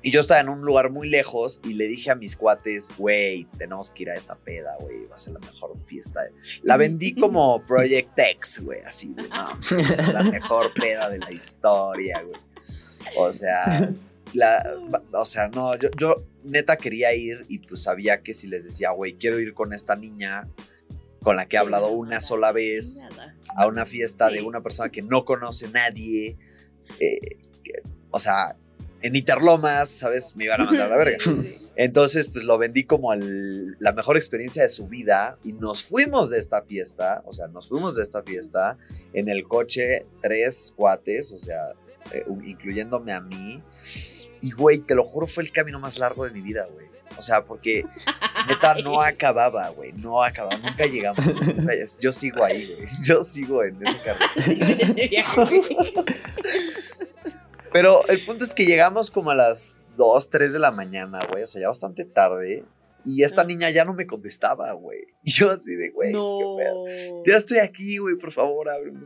Y 0.04 0.12
yo 0.12 0.22
estaba 0.22 0.40
en 0.40 0.48
un 0.48 0.62
lugar 0.62 0.90
muy 0.92 1.10
lejos 1.10 1.60
y 1.66 1.74
le 1.74 1.86
dije 1.88 2.12
a 2.12 2.16
mis 2.16 2.38
cuates, 2.38 2.92
güey, 2.98 3.46
tenemos 3.58 3.92
que 3.92 4.04
ir 4.04 4.12
a 4.12 4.16
esta 4.16 4.36
peda, 4.36 4.78
güey, 4.80 5.06
va 5.06 5.16
a 5.16 5.18
ser 5.18 5.34
la 5.34 5.40
mejor 5.40 5.78
fiesta. 5.84 6.22
La 6.62 6.78
vendí 6.78 7.14
como 7.14 7.66
Project 7.66 8.18
X, 8.18 8.62
güey, 8.64 8.80
así 8.86 9.16
de, 9.16 9.28
no, 9.28 9.60
es 9.92 10.14
la 10.14 10.24
mejor 10.24 10.72
peda 10.74 11.10
de 11.10 11.18
la 11.18 11.32
historia, 11.32 12.22
güey. 12.22 12.40
O 13.18 13.32
sea, 13.34 13.92
la, 14.34 14.64
o 15.14 15.26
sea, 15.26 15.48
no, 15.50 15.76
yo, 15.76 15.90
yo 15.98 16.16
neta 16.44 16.78
quería 16.78 17.14
ir 17.14 17.46
y 17.50 17.60
pues 17.60 17.84
sabía 17.84 18.22
que 18.22 18.34
si 18.34 18.48
les 18.48 18.64
decía, 18.64 18.92
güey, 18.92 19.14
quiero 19.14 19.40
ir 19.40 19.54
con 19.54 19.74
esta 19.74 19.96
niña 19.96 20.48
con 21.22 21.36
la 21.36 21.48
que 21.48 21.58
he 21.58 21.60
hablado 21.60 21.90
una 21.90 22.22
sola 22.22 22.52
vez 22.52 23.04
a 23.56 23.68
una 23.68 23.86
fiesta 23.86 24.30
de 24.30 24.42
una 24.42 24.62
persona 24.62 24.90
que 24.90 25.02
no 25.02 25.26
conoce 25.26 25.68
nadie, 25.70 26.38
eh, 27.00 27.38
o 28.12 28.20
sea, 28.20 28.56
en 29.02 29.16
Interlomas, 29.16 29.90
¿sabes? 29.90 30.36
Me 30.36 30.46
iban 30.46 30.62
a 30.62 30.66
mandar 30.66 30.88
a 30.88 30.90
la 30.90 30.98
verga. 30.98 31.18
Entonces, 31.76 32.30
pues 32.30 32.44
lo 32.44 32.58
vendí 32.58 32.86
como 32.86 33.14
la 33.14 33.94
mejor 33.94 34.18
experiencia 34.18 34.64
de 34.64 34.70
su 34.70 34.88
vida 34.88 35.38
y 35.44 35.54
nos 35.54 35.84
fuimos 35.84 36.32
de 36.32 36.40
esta 36.40 36.64
fiesta, 36.64 37.22
o 37.26 37.34
sea, 37.34 37.48
nos 37.50 37.70
fuimos 37.70 37.96
de 37.96 38.04
esta 38.04 38.24
fiesta 38.24 38.78
en 39.14 39.30
el 39.30 39.48
coche 39.48 40.08
tres 40.22 40.74
cuates, 40.76 41.32
o 41.34 41.38
sea, 41.38 41.74
eh, 42.14 42.26
incluyéndome 42.44 43.12
a 43.14 43.22
mí. 43.22 43.62
Y, 44.42 44.52
güey, 44.52 44.80
te 44.80 44.96
lo 44.96 45.04
juro, 45.04 45.28
fue 45.28 45.44
el 45.44 45.52
camino 45.52 45.80
más 45.80 45.98
largo 46.00 46.26
de 46.26 46.32
mi 46.32 46.42
vida, 46.42 46.68
güey. 46.72 46.88
O 47.18 47.22
sea, 47.22 47.44
porque 47.44 47.86
neta 48.48 48.76
no 48.76 49.02
acababa, 49.04 49.70
güey. 49.70 49.92
No 49.94 50.24
acababa. 50.24 50.58
Nunca 50.58 50.86
llegamos. 50.86 51.42
Yo 52.00 52.12
sigo 52.12 52.44
ahí, 52.44 52.76
güey. 52.76 52.88
Yo 53.04 53.24
sigo 53.24 53.64
en 53.64 53.82
ese 53.86 54.00
carril. 54.02 54.78
Pero 57.74 58.08
el 58.08 58.24
punto 58.24 58.46
es 58.46 58.54
que 58.54 58.66
llegamos 58.66 59.12
como 59.12 59.32
a 59.32 59.36
las 59.36 59.80
2, 59.98 60.30
3 60.30 60.54
de 60.54 60.60
la 60.60 60.72
mañana, 60.72 61.20
güey. 61.30 61.44
O 61.44 61.48
sea, 61.48 61.62
ya 61.62 61.68
bastante 61.68 62.06
tarde. 62.06 62.64
Y 63.04 63.24
esta 63.24 63.44
niña 63.44 63.70
ya 63.70 63.86
no 63.86 63.94
me 63.94 64.06
contestaba, 64.06 64.72
güey. 64.74 65.08
Y 65.24 65.32
yo 65.32 65.52
así 65.52 65.76
de, 65.76 65.90
güey, 65.90 66.14
Ya 67.26 67.38
estoy 67.38 67.60
aquí, 67.60 67.98
güey, 67.98 68.16
por 68.16 68.32
favor, 68.32 68.70
ábreme. 68.70 69.00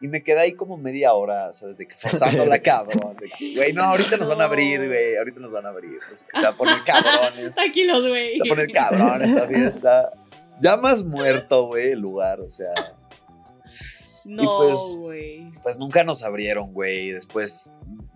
Y 0.00 0.06
me 0.06 0.22
quedé 0.22 0.40
ahí 0.40 0.52
como 0.52 0.76
media 0.76 1.12
hora, 1.12 1.52
¿sabes? 1.52 1.78
De 1.78 1.86
que 1.86 1.94
forzando 1.94 2.46
la 2.46 2.58
cabrón. 2.62 3.16
De 3.16 3.28
que, 3.36 3.56
güey, 3.56 3.72
no, 3.72 3.82
ahorita 3.82 4.16
nos 4.16 4.28
van 4.28 4.40
a 4.40 4.44
abrir, 4.44 4.86
güey. 4.86 5.16
Ahorita 5.16 5.40
nos 5.40 5.52
van 5.52 5.66
a 5.66 5.70
abrir. 5.70 5.98
O 6.10 6.14
sea, 6.14 6.28
se 6.34 6.42
va 6.42 6.48
a 6.48 6.56
poner 6.56 6.84
cabrones. 6.84 7.54
Tranquilos, 7.54 8.00
güey. 8.08 8.38
Se 8.38 8.48
va 8.48 8.54
a 8.54 8.56
poner 8.56 8.72
cabrón 8.72 9.22
esta 9.22 9.48
fiesta. 9.48 10.12
Ya 10.60 10.76
más 10.76 11.02
muerto, 11.04 11.66
güey, 11.66 11.92
el 11.92 12.00
lugar, 12.00 12.40
o 12.40 12.48
sea. 12.48 12.70
No, 14.24 14.58
pues, 14.58 14.96
güey. 14.98 15.48
Pues, 15.48 15.60
pues 15.62 15.78
nunca 15.78 16.04
nos 16.04 16.22
abrieron, 16.22 16.72
güey. 16.72 17.10
Después 17.10 17.70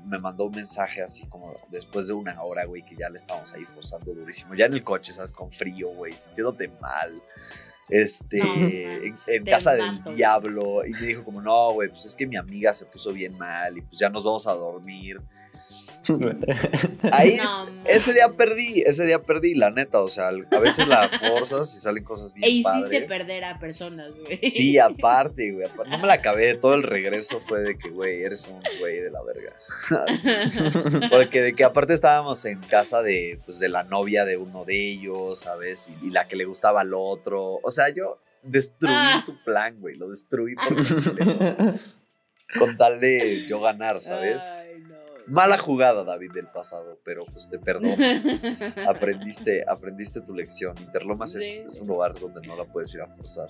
me 0.05 0.19
mandó 0.19 0.45
un 0.45 0.53
mensaje 0.55 1.03
así 1.03 1.27
como 1.27 1.55
después 1.71 2.07
de 2.07 2.13
una 2.13 2.41
hora, 2.43 2.65
güey, 2.65 2.85
que 2.85 2.95
ya 2.97 3.09
le 3.09 3.17
estábamos 3.17 3.53
ahí 3.55 3.65
forzando 3.65 4.15
durísimo. 4.15 4.55
Ya 4.55 4.67
en 4.67 4.75
el 4.75 4.85
coche, 4.85 5.13
¿sabes? 5.13 5.33
Con 5.33 5.51
frío, 5.51 5.89
güey, 5.89 6.17
sintiéndote 6.17 6.69
mal 6.81 7.13
este, 7.89 9.07
en, 9.27 9.45
casa 9.45 9.75
del 9.75 10.03
diablo. 10.17 10.85
Y 10.87 10.93
me 10.93 11.07
dijo 11.07 11.25
como, 11.25 11.41
no, 11.41 11.73
güey, 11.73 11.89
pues 11.89 12.05
es 12.05 12.15
que 12.15 12.27
mi 12.27 12.37
amiga 12.37 12.73
se 12.75 12.87
puso 12.87 13.13
bien 13.13 13.37
mal 13.37 13.79
y 13.79 13.83
pues 13.83 13.99
ya 13.99 14.09
nos 14.09 14.25
vamos 14.25 14.47
a 14.47 14.55
dormir. 14.55 15.21
Ahí 17.13 17.39
ese 17.85 18.13
día 18.13 18.31
perdí, 18.31 18.83
ese 18.83 19.07
día 19.07 19.23
perdí, 19.23 19.55
la 19.55 19.71
neta, 19.71 20.01
o 20.01 20.09
sea, 20.09 20.29
a 20.29 20.59
veces 20.59 20.89
la 20.89 21.09
forzas 21.09 21.75
y 21.75 21.79
salen 21.79 22.05
cosas 22.05 22.33
bien 22.33 22.45
e 22.45 22.51
hiciste 22.51 22.71
padres. 22.71 23.05
perder 23.09 23.45
a 23.45 23.59
personas, 23.59 24.13
güey. 24.19 24.39
Sí, 24.51 24.79
aparte, 24.79 25.53
güey, 25.53 25.69
no 25.89 25.99
me 25.99 26.07
la 26.07 26.15
acabé, 26.15 26.55
todo 26.55 26.75
el 26.75 26.83
regreso 26.83 27.41
fue 27.41 27.61
de 27.61 27.79
que, 27.79 27.91
güey, 27.91 28.23
eres 28.23 28.49
un 28.49 28.61
güey 28.81 29.01
de 29.01 29.11
la 29.11 29.23
verga. 29.23 29.55
Porque 31.11 31.43
de 31.43 31.55
que 31.55 31.65
aparte 31.65 31.95
estábamos 31.95 32.45
en 32.45 32.61
casa 32.61 33.03
de, 33.03 33.41
pues, 33.45 33.59
de 33.61 33.69
la 33.69 33.85
novia 33.85 34.25
de 34.25 34.37
uno 34.37 34.65
de 34.65 34.77
ellos, 34.77 35.41
¿sabes? 35.41 35.91
Y, 36.03 36.11
la 36.11 36.27
que 36.27 36.37
le 36.37 36.45
gustaba 36.45 36.83
al 36.83 36.93
otro, 36.95 37.61
o 37.63 37.71
sea, 37.71 37.89
yo 37.89 38.19
destruí 38.43 38.93
ah. 38.93 39.21
su 39.25 39.43
plan, 39.45 39.81
güey, 39.81 39.97
lo 39.97 40.11
destruí 40.11 40.55
por 40.57 40.77
completo. 40.77 41.57
Con 42.59 42.77
tal 42.77 43.01
de 43.01 43.47
yo 43.49 43.61
ganar, 43.61 44.03
¿sabes? 44.03 44.57
Mala 45.27 45.59
jugada, 45.59 46.05
David, 46.05 46.33
del 46.33 46.49
pasado, 46.49 46.99
pero 47.05 47.25
pues 47.27 47.49
te 47.49 47.59
perdono. 47.59 47.97
aprendiste, 48.89 49.65
aprendiste 49.67 50.21
tu 50.21 50.35
lección. 50.35 50.77
Interlomas 50.79 51.35
es, 51.35 51.81
un 51.81 51.89
lugar 51.89 52.19
donde 52.19 52.47
no 52.47 52.57
la 52.57 52.65
puedes 52.65 52.95
ir 52.95 53.03
a 53.03 53.09
forzar. 53.09 53.49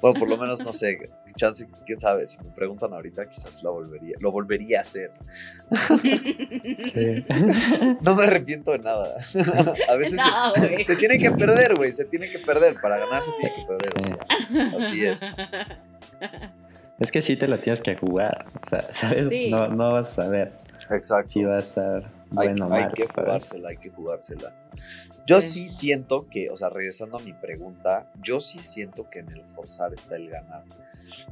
Bueno, 0.00 0.18
por 0.18 0.28
lo 0.28 0.36
menos 0.36 0.62
no 0.64 0.72
sé, 0.72 0.98
chance, 1.36 1.66
quién 1.86 1.98
sabe, 1.98 2.26
si 2.26 2.36
me 2.38 2.50
preguntan 2.50 2.92
ahorita 2.92 3.28
quizás 3.28 3.62
lo 3.62 3.72
volvería, 3.72 4.16
lo 4.20 4.30
volvería 4.32 4.80
a 4.80 4.82
hacer. 4.82 5.12
No 8.02 8.14
me 8.14 8.24
arrepiento 8.24 8.72
de 8.72 8.80
nada. 8.80 9.16
A 9.88 9.96
veces 9.96 10.20
se, 10.82 10.96
tiene 10.96 11.18
que 11.18 11.30
perder, 11.30 11.74
güey, 11.76 11.92
se 11.92 12.04
tiene 12.04 12.30
que 12.30 12.38
perder, 12.40 12.74
para 12.82 12.98
ganar 12.98 13.22
se 13.22 13.32
tiene 13.38 13.54
que 13.54 13.66
perder, 13.66 14.74
así 14.76 15.04
es. 15.04 15.32
Es 17.00 17.10
que 17.10 17.22
sí 17.22 17.36
te 17.36 17.48
la 17.48 17.60
tienes 17.60 17.80
que 17.80 17.96
jugar, 17.96 18.46
o 18.66 18.68
sea, 18.68 18.82
¿sabes? 18.94 19.28
No, 19.50 19.68
no 19.68 19.92
vas 19.92 20.08
a 20.10 20.24
saber. 20.24 20.52
Exacto. 20.90 21.32
Si 21.32 21.44
va 21.44 21.56
a 21.56 21.60
estar 21.60 22.12
bueno 22.30 22.66
hay, 22.70 22.84
hay 22.84 22.92
que 22.92 23.06
jugársela, 23.06 23.68
hay 23.68 23.76
que 23.76 23.90
jugársela. 23.90 24.54
Yo 25.26 25.40
sí. 25.40 25.68
siento 25.68 26.28
que, 26.28 26.50
o 26.50 26.56
sea, 26.56 26.68
regresando 26.68 27.16
a 27.18 27.20
mi 27.20 27.32
pregunta, 27.32 28.12
yo 28.22 28.40
sí 28.40 28.58
siento 28.58 29.08
que 29.08 29.20
en 29.20 29.30
el 29.30 29.44
forzar 29.46 29.94
está 29.94 30.16
el 30.16 30.28
ganar. 30.28 30.64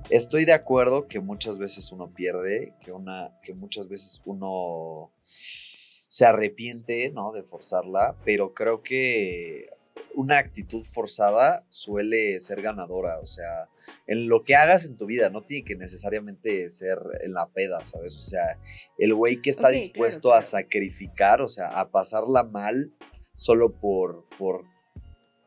Estoy 0.08 0.44
de 0.44 0.52
acuerdo 0.52 1.08
que 1.08 1.20
muchas 1.20 1.58
veces 1.58 1.92
uno 1.92 2.12
pierde, 2.14 2.74
que, 2.80 2.92
una, 2.92 3.38
que 3.42 3.52
muchas 3.52 3.88
veces 3.88 4.22
uno 4.24 5.12
se 5.24 6.24
arrepiente, 6.24 7.10
¿no? 7.10 7.32
De 7.32 7.42
forzarla, 7.42 8.16
pero 8.24 8.54
creo 8.54 8.82
que 8.82 9.68
una 10.14 10.38
actitud 10.38 10.84
forzada 10.84 11.64
suele 11.68 12.38
ser 12.40 12.62
ganadora, 12.62 13.18
o 13.18 13.26
sea, 13.26 13.68
en 14.06 14.28
lo 14.28 14.44
que 14.44 14.54
hagas 14.54 14.84
en 14.86 14.96
tu 14.96 15.06
vida, 15.06 15.30
no 15.30 15.42
tiene 15.44 15.64
que 15.64 15.76
necesariamente 15.76 16.68
ser 16.68 16.98
en 17.22 17.32
la 17.32 17.50
peda, 17.50 17.82
¿sabes? 17.84 18.16
O 18.16 18.22
sea, 18.22 18.58
el 18.98 19.14
güey 19.14 19.40
que 19.40 19.50
está 19.50 19.70
dispuesto 19.70 20.34
a 20.34 20.42
sacrificar, 20.42 21.40
o 21.40 21.48
sea, 21.48 21.80
a 21.80 21.90
pasarla 21.90 22.44
mal 22.44 22.94
solo 23.34 23.80
por, 23.80 24.26
por 24.38 24.64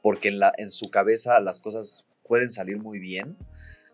porque 0.01 0.27
en, 0.27 0.39
la, 0.39 0.53
en 0.57 0.69
su 0.69 0.89
cabeza 0.89 1.39
las 1.39 1.59
cosas 1.59 2.05
pueden 2.27 2.51
salir 2.51 2.77
muy 2.77 2.99
bien, 2.99 3.37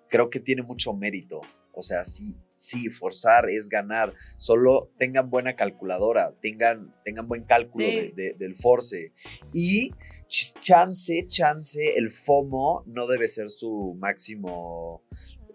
creo 0.09 0.29
que 0.29 0.39
tiene 0.39 0.61
mucho 0.61 0.93
mérito. 0.93 1.41
O 1.73 1.81
sea, 1.81 2.03
sí, 2.03 2.35
sí, 2.53 2.89
forzar 2.89 3.49
es 3.49 3.69
ganar. 3.69 4.13
Solo 4.37 4.91
tengan 4.97 5.29
buena 5.29 5.55
calculadora, 5.55 6.33
tengan, 6.41 6.93
tengan 7.05 7.27
buen 7.27 7.43
cálculo 7.43 7.87
del 7.87 8.55
force. 8.57 9.13
Y 9.53 9.91
chance, 10.31 11.27
chance, 11.27 11.97
el 11.97 12.09
FOMO 12.09 12.83
no 12.87 13.07
debe 13.07 13.27
ser 13.27 13.49
su 13.49 13.95
máximo, 13.99 15.03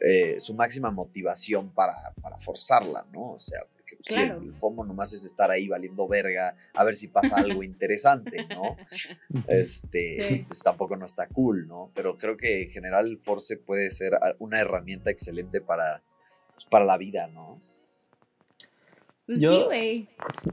eh, 0.00 0.38
su 0.38 0.54
máxima 0.54 0.90
motivación 0.90 1.70
para, 1.70 1.94
para, 2.20 2.36
forzarla, 2.36 3.06
¿no? 3.10 3.32
O 3.32 3.38
sea, 3.38 3.60
porque 3.72 3.96
pues, 3.96 4.16
el, 4.16 4.52
FOMO 4.54 4.84
nomás 4.84 5.14
es 5.14 5.24
estar 5.24 5.50
ahí 5.50 5.66
valiendo 5.66 6.06
verga 6.06 6.54
a 6.74 6.84
ver 6.84 6.94
si 6.94 7.08
pasa 7.08 7.36
algo 7.36 7.62
interesante, 7.62 8.46
¿no? 8.50 8.76
Este, 9.48 10.44
pues 10.46 10.62
tampoco 10.62 10.96
no 10.96 11.06
está 11.06 11.26
cool, 11.28 11.66
¿no? 11.66 11.90
Pero 11.94 12.18
creo 12.18 12.36
que 12.36 12.64
en 12.64 12.70
general 12.70 13.06
el 13.06 13.18
force 13.18 13.56
puede 13.56 13.90
ser 13.90 14.12
una 14.38 14.60
herramienta 14.60 15.10
excelente 15.10 15.62
para, 15.62 16.02
pues, 16.54 16.66
para 16.66 16.84
la 16.84 16.98
vida, 16.98 17.28
¿no? 17.28 17.62
Pues 19.24 19.40
sí, 19.40 19.62
güey. 19.64 20.08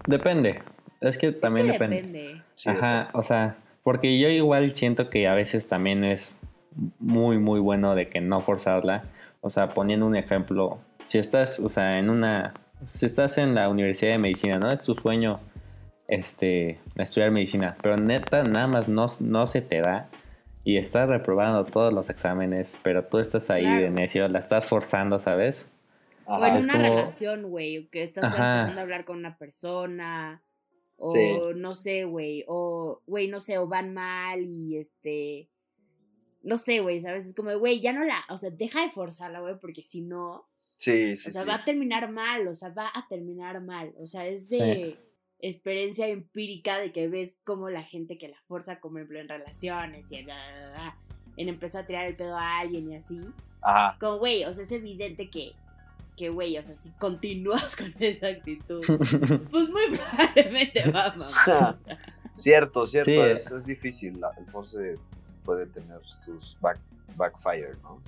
Depende. 0.07 0.63
Es 1.01 1.17
que 1.17 1.33
también 1.33 1.67
depende. 1.67 1.97
depende. 1.97 2.43
Ajá, 2.65 3.11
o 3.13 3.21
sea, 3.21 3.62
porque 3.83 4.19
yo 4.19 4.29
igual 4.29 4.73
siento 4.75 5.09
que 5.09 5.27
a 5.27 5.33
veces 5.33 5.67
también 5.67 6.03
es 6.03 6.39
muy, 6.99 7.37
muy 7.37 7.59
bueno 7.59 7.95
de 7.95 8.09
que 8.09 8.21
no 8.21 8.41
forzarla. 8.41 9.03
O 9.41 9.49
sea, 9.49 9.69
poniendo 9.69 10.05
un 10.05 10.15
ejemplo, 10.15 10.79
si 11.07 11.19
estás, 11.19 11.59
o 11.59 11.69
sea, 11.69 11.99
en 11.99 12.09
una, 12.09 12.53
si 12.93 13.05
estás 13.05 13.37
en 13.37 13.55
la 13.55 13.69
Universidad 13.69 14.13
de 14.13 14.17
Medicina, 14.17 14.57
¿no? 14.57 14.71
Es 14.71 14.81
tu 14.81 14.95
sueño, 14.95 15.41
este, 16.07 16.79
estudiar 16.95 17.31
medicina, 17.31 17.75
pero 17.81 17.97
neta, 17.97 18.43
nada 18.43 18.67
más 18.67 18.87
no, 18.87 19.07
no 19.19 19.47
se 19.47 19.61
te 19.61 19.81
da 19.81 20.09
y 20.63 20.77
estás 20.77 21.09
reprobando 21.09 21.65
todos 21.65 21.93
los 21.93 22.09
exámenes, 22.09 22.77
pero 22.83 23.03
tú 23.05 23.19
estás 23.19 23.49
ahí 23.49 23.65
de 23.65 23.89
necio, 23.89 24.27
la 24.29 24.39
estás 24.39 24.65
forzando, 24.65 25.19
¿sabes? 25.19 25.67
O 26.25 26.43
en 26.45 26.63
una 26.63 26.77
relación, 26.77 27.49
güey, 27.49 27.87
que 27.87 28.03
estás 28.03 28.25
empezando 28.25 28.79
a 28.79 28.83
hablar 28.83 29.03
con 29.03 29.17
una 29.17 29.37
persona, 29.37 30.41
o 30.97 31.53
no 31.53 31.73
sé, 31.73 32.05
güey. 32.05 32.43
O, 32.47 33.01
güey, 33.05 33.27
no 33.27 33.39
sé, 33.39 33.57
o 33.57 33.67
van 33.67 33.93
mal 33.93 34.43
y 34.43 34.77
este. 34.77 35.49
No 36.41 36.57
sé, 36.57 36.81
güey, 36.81 37.01
¿sabes? 37.01 37.25
Es 37.25 37.33
como, 37.33 37.57
güey, 37.57 37.79
ya 37.79 37.93
no 37.93 38.03
la. 38.03 38.23
O 38.29 38.37
sea, 38.37 38.49
deja 38.49 38.81
de 38.81 38.91
forzarla, 38.91 39.39
güey, 39.39 39.59
porque 39.59 39.83
si 39.83 40.01
no. 40.01 40.47
Sí, 40.77 41.15
sí. 41.15 41.29
O 41.29 41.31
sea, 41.31 41.45
va 41.45 41.55
a 41.55 41.65
terminar 41.65 42.11
mal, 42.11 42.47
o 42.47 42.55
sea, 42.55 42.69
va 42.69 42.91
a 42.93 43.07
terminar 43.07 43.61
mal. 43.61 43.93
O 43.97 44.05
sea, 44.05 44.27
es 44.27 44.49
de. 44.49 44.97
experiencia 45.39 46.07
empírica 46.07 46.79
de 46.79 46.91
que 46.91 47.07
ves 47.07 47.37
como 47.43 47.69
la 47.69 47.83
gente 47.83 48.17
que 48.17 48.29
la 48.29 48.41
fuerza, 48.43 48.79
como 48.79 48.97
ejemplo 48.97 49.19
en 49.19 49.27
relaciones 49.27 50.11
y 50.11 50.15
en, 50.15 50.27
en 51.37 51.49
empezar 51.49 51.83
a 51.83 51.87
tirar 51.87 52.05
el 52.07 52.15
pedo 52.15 52.37
a 52.37 52.59
alguien 52.59 52.91
y 52.91 52.95
así. 52.95 53.19
Ajá. 53.61 53.91
Es 53.93 53.99
como, 53.99 54.19
güey, 54.19 54.43
o 54.45 54.53
sea, 54.53 54.63
es 54.63 54.71
evidente 54.71 55.29
que, 55.29 55.53
que, 56.17 56.29
güey, 56.29 56.57
o 56.57 56.63
sea, 56.63 56.75
si 56.75 56.91
continúas 56.91 57.75
con 57.77 57.93
esa 57.99 58.27
actitud, 58.27 58.81
pues 59.51 59.69
muy 59.69 59.97
probablemente 59.97 60.89
va 60.91 61.05
a 61.05 61.15
mamar. 61.15 61.77
Cierto, 62.33 62.85
cierto, 62.85 63.11
Sí. 63.11 63.19
es, 63.19 63.51
es 63.51 63.65
difícil. 63.65 64.19
la- 64.19 64.31
El 64.37 64.45
Force 64.45 64.97
puede 65.45 65.67
tener 65.67 65.99
sus 66.05 66.57
back, 66.61 66.79
backfire, 67.15 67.73
¿no? 67.83 67.99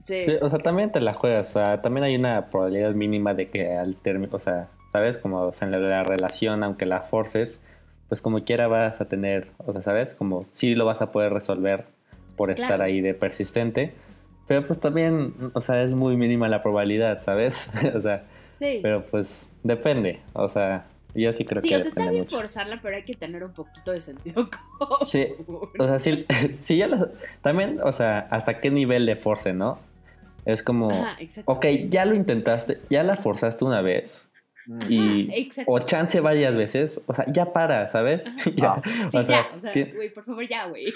Sí. 0.00 0.24
Sí, 0.26 0.32
o 0.40 0.48
sea, 0.48 0.58
también 0.60 0.90
te 0.92 1.00
la 1.00 1.12
juegas, 1.12 1.50
o 1.50 1.52
sea, 1.54 1.82
también 1.82 2.04
hay 2.04 2.16
una 2.16 2.48
probabilidad 2.50 2.92
mínima 2.94 3.34
de 3.34 3.50
que 3.50 3.76
al 3.76 3.96
término, 3.96 4.36
o 4.36 4.38
sea, 4.40 4.68
¿sabes? 4.92 5.18
Como 5.18 5.40
o 5.42 5.52
sea, 5.52 5.66
en 5.66 5.72
la, 5.72 5.78
la 5.78 6.04
relación, 6.04 6.62
aunque 6.62 6.86
la 6.86 7.02
forces, 7.02 7.58
pues 8.08 8.22
como 8.22 8.42
quiera 8.44 8.68
vas 8.68 9.00
a 9.00 9.04
tener, 9.06 9.48
o 9.58 9.72
sea, 9.72 9.82
¿sabes? 9.82 10.14
Como 10.14 10.46
sí 10.54 10.74
lo 10.74 10.86
vas 10.86 11.02
a 11.02 11.12
poder 11.12 11.32
resolver 11.32 11.86
por 12.36 12.50
estar 12.50 12.80
ahí 12.80 13.00
de 13.02 13.12
persistente, 13.12 13.92
pero 14.48 14.66
pues 14.66 14.80
también, 14.80 15.34
o 15.52 15.60
sea, 15.60 15.82
es 15.82 15.92
muy 15.92 16.16
mínima 16.16 16.48
la 16.48 16.62
probabilidad, 16.62 17.22
¿sabes? 17.24 17.70
o 17.94 18.00
sea, 18.00 18.24
Sí. 18.58 18.80
pero 18.82 19.04
pues 19.06 19.46
depende, 19.62 20.18
o 20.32 20.48
sea, 20.48 20.86
yo 21.14 21.32
sí 21.32 21.44
creo 21.44 21.62
Sí, 21.62 21.68
que 21.68 21.76
o 21.76 21.78
sea, 21.78 21.88
está 21.88 22.10
bien 22.10 22.24
mucho. 22.24 22.36
forzarla, 22.38 22.80
pero 22.82 22.96
hay 22.96 23.04
que 23.04 23.14
tener 23.14 23.44
un 23.44 23.52
poquito 23.52 23.92
de 23.92 24.00
sentido 24.00 24.48
común. 24.78 24.96
Sí, 25.06 25.26
O 25.78 25.86
sea, 25.86 25.98
sí, 26.00 26.26
sí 26.60 26.76
ya 26.76 26.88
lo- 26.88 27.08
también, 27.42 27.78
o 27.84 27.92
sea, 27.92 28.26
hasta 28.30 28.60
qué 28.60 28.70
nivel 28.70 29.06
de 29.06 29.14
force, 29.14 29.52
¿no? 29.52 29.78
Es 30.44 30.62
como, 30.62 30.90
Ajá, 30.90 31.16
ok, 31.44 31.66
ya 31.90 32.04
lo 32.04 32.14
intentaste, 32.14 32.78
ya 32.90 33.02
la 33.04 33.16
forzaste 33.16 33.64
una 33.64 33.80
vez. 33.82 34.24
Y 34.88 35.28
exacto. 35.34 35.72
o 35.72 35.78
chance 35.80 36.20
varias 36.20 36.54
veces, 36.54 37.00
o 37.06 37.14
sea, 37.14 37.24
ya 37.32 37.52
para, 37.52 37.88
¿sabes? 37.88 38.22
ya, 38.56 38.74
Ah. 38.74 38.82
Sí, 38.84 38.90
o 39.06 39.10
sea, 39.10 39.26
ya, 39.26 39.46
o 39.56 39.60
sea, 39.60 39.72
güey, 39.94 40.12
por 40.12 40.24
favor, 40.24 40.46
ya, 40.46 40.66
güey. 40.66 40.92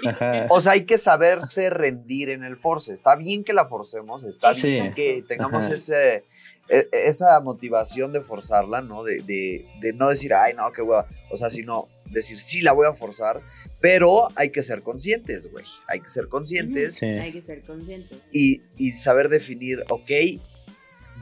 O 0.50 0.60
sea, 0.60 0.72
hay 0.72 0.84
que 0.84 0.98
saberse 0.98 1.70
rendir 1.70 2.28
en 2.30 2.44
el 2.44 2.56
Force. 2.56 2.92
Está 2.92 3.16
bien 3.16 3.44
que 3.44 3.52
la 3.52 3.66
forcemos, 3.66 4.24
está 4.24 4.52
Sí. 4.54 4.62
bien 4.72 4.92
que 4.92 5.24
tengamos 5.26 5.64
Ajá. 5.66 5.74
ese, 5.74 6.24
e- 6.68 6.88
esa 6.92 7.40
motivación 7.40 8.12
de 8.12 8.20
forzarla, 8.20 8.82
¿no? 8.82 9.02
De, 9.04 9.22
de, 9.22 9.66
de 9.80 9.92
no 9.94 10.08
decir, 10.10 10.34
ay, 10.34 10.52
no, 10.54 10.70
qué 10.72 10.82
hueva. 10.82 11.06
O 11.30 11.36
sea, 11.36 11.48
sino 11.48 11.88
decir, 12.10 12.38
sí, 12.38 12.60
la 12.60 12.72
voy 12.72 12.86
a 12.86 12.92
forzar, 12.92 13.40
pero 13.80 14.28
hay 14.36 14.50
que 14.50 14.62
ser 14.62 14.82
conscientes, 14.82 15.50
güey. 15.50 15.64
Hay 15.88 16.00
que 16.00 16.08
ser 16.10 16.28
conscientes 16.28 16.96
sí. 16.96 17.06
Hay 17.06 17.32
que 17.32 17.40
ser 17.40 17.62
conscientes. 17.62 18.26
y, 18.30 18.60
y 18.76 18.92
saber 18.92 19.30
definir, 19.30 19.82
ok, 19.88 20.10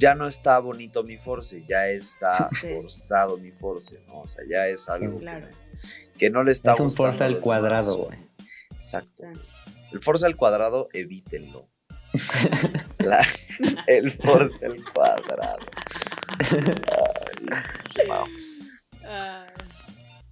ya 0.01 0.15
no 0.15 0.27
está 0.27 0.59
bonito 0.59 1.03
mi 1.05 1.17
Force, 1.19 1.65
ya 1.69 1.87
está 1.89 2.49
Sí. 2.61 2.69
forzado 2.75 3.37
mi 3.37 3.53
Force, 3.53 4.01
¿no? 4.07 4.23
O 4.23 4.27
sea, 4.27 4.43
ya 4.51 4.67
es 4.67 4.89
algo 4.89 5.19
que 5.19 5.23
Claro. 5.25 5.47
que, 6.19 6.31
no 6.31 6.43
le 6.43 6.53
está 6.53 6.73
Es 6.73 6.81
un 6.81 6.87
gustando. 6.87 7.11
Force 7.13 7.23
a 7.23 7.27
al 7.27 7.39
cuadrado, 7.41 7.97
güey. 7.99 8.19
Exacto. 8.75 9.25
El 9.93 10.01
force 10.01 10.25
al 10.27 10.37
cuadrado, 10.37 10.89
evítenlo. 10.93 11.69
La- 12.99 13.27
el 13.87 14.11
force 14.13 14.65
al 14.67 14.83
cuadrado. 14.85 15.67
Ay, 19.03 19.45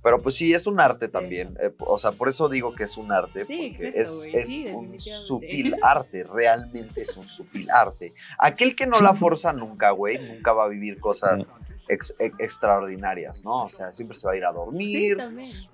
Pero 0.08 0.22
pues 0.22 0.36
sí, 0.36 0.54
es 0.54 0.66
un 0.66 0.80
arte 0.80 1.06
también. 1.08 1.54
eh, 1.60 1.70
o 1.80 1.98
sea, 1.98 2.12
por 2.12 2.30
eso 2.30 2.48
digo 2.48 2.74
que 2.74 2.84
es 2.84 2.96
un 2.96 3.12
arte, 3.12 3.44
Sí, 3.44 3.74
porque 3.76 3.88
exacto, 3.88 4.00
es, 4.00 4.30
es 4.32 4.48
sí, 4.60 4.68
un 4.72 4.98
sutil 4.98 5.76
arte, 5.82 6.24
realmente 6.24 7.02
es 7.02 7.14
un 7.18 7.26
sutil 7.26 7.70
arte. 7.70 8.14
Aquel 8.38 8.74
que 8.74 8.86
no 8.86 9.02
la 9.02 9.12
forza 9.12 9.52
nunca, 9.52 9.90
güey, 9.90 10.18
nunca 10.18 10.54
va 10.54 10.64
a 10.64 10.68
vivir 10.68 10.98
cosas 10.98 11.50
ex- 11.88 12.14
e- 12.18 12.32
extraordinarias, 12.38 13.44
¿no? 13.44 13.64
O 13.64 13.68
sea, 13.68 13.92
siempre 13.92 14.16
se 14.16 14.26
va 14.26 14.32
a 14.32 14.36
ir 14.38 14.46
a 14.46 14.52
dormir, 14.52 15.18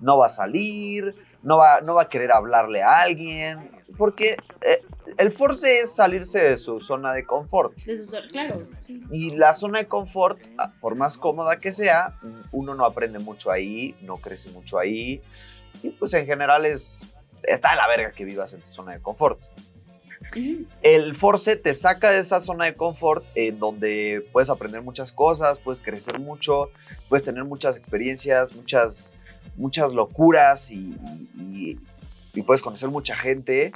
no 0.01 0.17
va 0.17 0.25
a 0.25 0.29
salir, 0.29 1.15
no 1.41 1.55
va, 1.57 1.79
no 1.79 1.95
va 1.95 2.01
a 2.03 2.09
querer 2.09 2.33
hablarle 2.33 2.83
a 2.83 2.99
alguien, 3.03 3.71
porque 3.97 4.35
eh, 4.61 4.81
el 5.17 5.31
force 5.31 5.79
es 5.81 5.95
salirse 5.95 6.39
de 6.41 6.57
su 6.57 6.79
zona 6.81 7.13
de 7.13 7.25
confort. 7.25 7.75
De 7.85 7.97
sus- 7.97 8.15
claro, 8.31 8.67
sí. 8.81 9.01
Y 9.11 9.31
la 9.35 9.53
zona 9.53 9.79
de 9.79 9.87
confort, 9.87 10.39
ah, 10.57 10.71
por 10.81 10.95
más 10.95 11.17
cómoda 11.17 11.59
que 11.59 11.71
sea, 11.71 12.17
uno 12.51 12.75
no 12.75 12.85
aprende 12.85 13.19
mucho 13.19 13.51
ahí, 13.51 13.95
no 14.01 14.17
crece 14.17 14.49
mucho 14.51 14.77
ahí. 14.79 15.21
Y 15.83 15.89
pues 15.91 16.13
en 16.13 16.25
general 16.25 16.65
es. 16.65 17.05
Está 17.43 17.71
de 17.71 17.75
la 17.77 17.87
verga 17.87 18.11
que 18.11 18.25
vivas 18.25 18.53
en 18.53 18.61
tu 18.61 18.69
zona 18.69 18.93
de 18.93 19.01
confort. 19.01 19.39
El 20.81 21.13
Force 21.15 21.55
te 21.57 21.73
saca 21.75 22.09
de 22.09 22.19
esa 22.19 22.41
zona 22.41 22.65
de 22.65 22.73
confort 22.75 23.23
en 23.35 23.59
donde 23.59 24.25
puedes 24.31 24.49
aprender 24.49 24.81
muchas 24.81 25.11
cosas, 25.11 25.59
puedes 25.59 25.81
crecer 25.81 26.19
mucho, 26.19 26.71
puedes 27.09 27.23
tener 27.23 27.43
muchas 27.43 27.77
experiencias, 27.77 28.53
muchas, 28.55 29.13
muchas 29.55 29.93
locuras 29.93 30.71
y, 30.71 30.95
y- 30.95 31.29
y- 31.37 31.79
y 32.33 32.41
puedes 32.41 32.61
conocer 32.61 32.89
mucha 32.89 33.15
gente. 33.15 33.71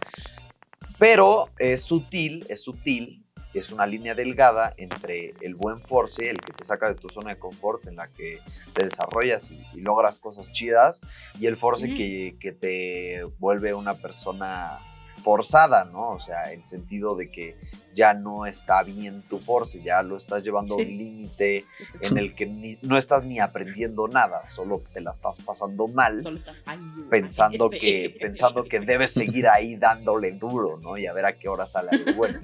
Pero 1.00 1.50
es 1.58 1.82
sutil, 1.82 2.46
es 2.50 2.62
sutil, 2.62 3.26
es 3.54 3.72
una 3.72 3.88
línea 3.88 4.14
delgada 4.14 4.74
entre 4.78 5.34
el 5.42 5.56
buen 5.56 5.82
Force, 5.82 6.30
el 6.30 6.40
que 6.40 6.54
te 6.54 6.64
saca 6.64 6.90
de 6.90 6.96
tu 6.96 7.10
zona 7.10 7.32
de 7.32 7.40
confort, 7.40 7.88
en 7.88 7.96
la 7.96 8.08
que 8.10 8.40
te 8.74 8.84
desarrollas 8.84 9.50
y, 9.52 9.66
y 9.74 9.82
logras 9.82 10.20
cosas 10.20 10.52
chidas, 10.52 11.02
y 11.40 11.48
el 11.48 11.58
Force 11.58 11.88
que, 11.88 12.36
que 12.40 12.52
te 12.52 13.24
vuelve 13.40 13.74
una 13.74 13.96
persona 13.96 14.80
forzada, 15.19 15.86
¿no? 15.86 16.12
O 16.12 16.19
sea, 16.19 16.51
en 16.53 16.65
sentido 16.65 17.15
de 17.15 17.29
que 17.32 17.58
ya 17.93 18.13
no 18.13 18.45
está 18.45 18.84
bien 18.84 19.21
tu 19.23 19.39
force, 19.39 19.82
ya 19.82 20.01
lo 20.03 20.15
estás 20.17 20.43
llevando 20.43 20.75
a 20.75 20.77
un 20.77 20.84
límite 20.97 21.65
en 22.01 22.17
el 22.17 22.36
que 22.36 22.45
ni- 22.45 22.77
no 22.82 22.97
estás 22.97 23.23
ni 23.23 23.39
aprendiendo 23.39 24.08
nada, 24.08 24.45
solo 24.47 24.82
te 24.93 25.01
la 25.01 25.12
estás 25.12 25.41
pasando 25.41 25.88
mal, 25.88 26.23
Solo 26.23 26.39
pensando 27.10 27.69
que, 27.69 28.15
pensando 28.19 28.63
que 28.63 28.79
debes 28.79 29.12
seguir 29.12 29.47
ahí 29.47 29.75
dándole 29.75 30.32
duro, 30.32 30.77
¿no? 30.77 30.97
Y 30.97 31.05
a 31.08 31.13
ver 31.13 31.25
a 31.25 31.38
qué 31.38 31.47
hora 31.49 31.65
sale 31.67 31.89
algo 31.91 32.13
bueno. 32.13 32.39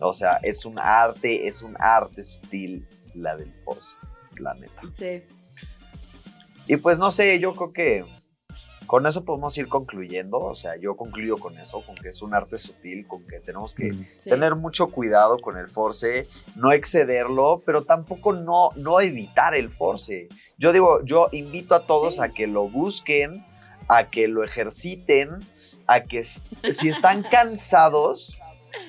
O 0.00 0.12
sea, 0.12 0.38
es 0.42 0.64
un 0.64 0.78
arte, 0.78 1.46
es 1.46 1.62
un 1.62 1.76
arte 1.78 2.22
sutil 2.22 2.86
la 3.14 3.36
del 3.36 3.52
force, 3.52 3.96
la 4.36 4.54
neta. 4.54 4.80
Sí. 4.94 5.22
Y 6.66 6.76
pues 6.76 6.98
no 6.98 7.10
sé, 7.10 7.38
yo 7.38 7.52
creo 7.52 7.72
que 7.72 8.04
con 8.92 9.06
eso 9.06 9.24
podemos 9.24 9.56
ir 9.56 9.68
concluyendo, 9.68 10.38
o 10.38 10.54
sea, 10.54 10.76
yo 10.76 10.98
concluyo 10.98 11.38
con 11.38 11.56
eso, 11.56 11.80
con 11.80 11.94
que 11.94 12.10
es 12.10 12.20
un 12.20 12.34
arte 12.34 12.58
sutil, 12.58 13.06
con 13.06 13.26
que 13.26 13.40
tenemos 13.40 13.74
que 13.74 13.90
sí. 13.90 14.06
tener 14.24 14.54
mucho 14.54 14.88
cuidado 14.88 15.38
con 15.38 15.56
el 15.56 15.68
force, 15.68 16.28
no 16.56 16.72
excederlo, 16.72 17.62
pero 17.64 17.84
tampoco 17.84 18.34
no, 18.34 18.68
no 18.76 19.00
evitar 19.00 19.54
el 19.54 19.70
force. 19.70 20.28
Yo 20.58 20.74
digo, 20.74 21.02
yo 21.06 21.28
invito 21.32 21.74
a 21.74 21.86
todos 21.86 22.16
Sí. 22.16 22.20
a 22.22 22.28
que 22.34 22.46
lo 22.46 22.68
busquen, 22.68 23.46
a 23.88 24.10
que 24.10 24.28
lo 24.28 24.44
ejerciten, 24.44 25.38
a 25.86 26.02
que 26.02 26.22
si 26.22 26.90
están 26.90 27.22
cansados, 27.30 28.36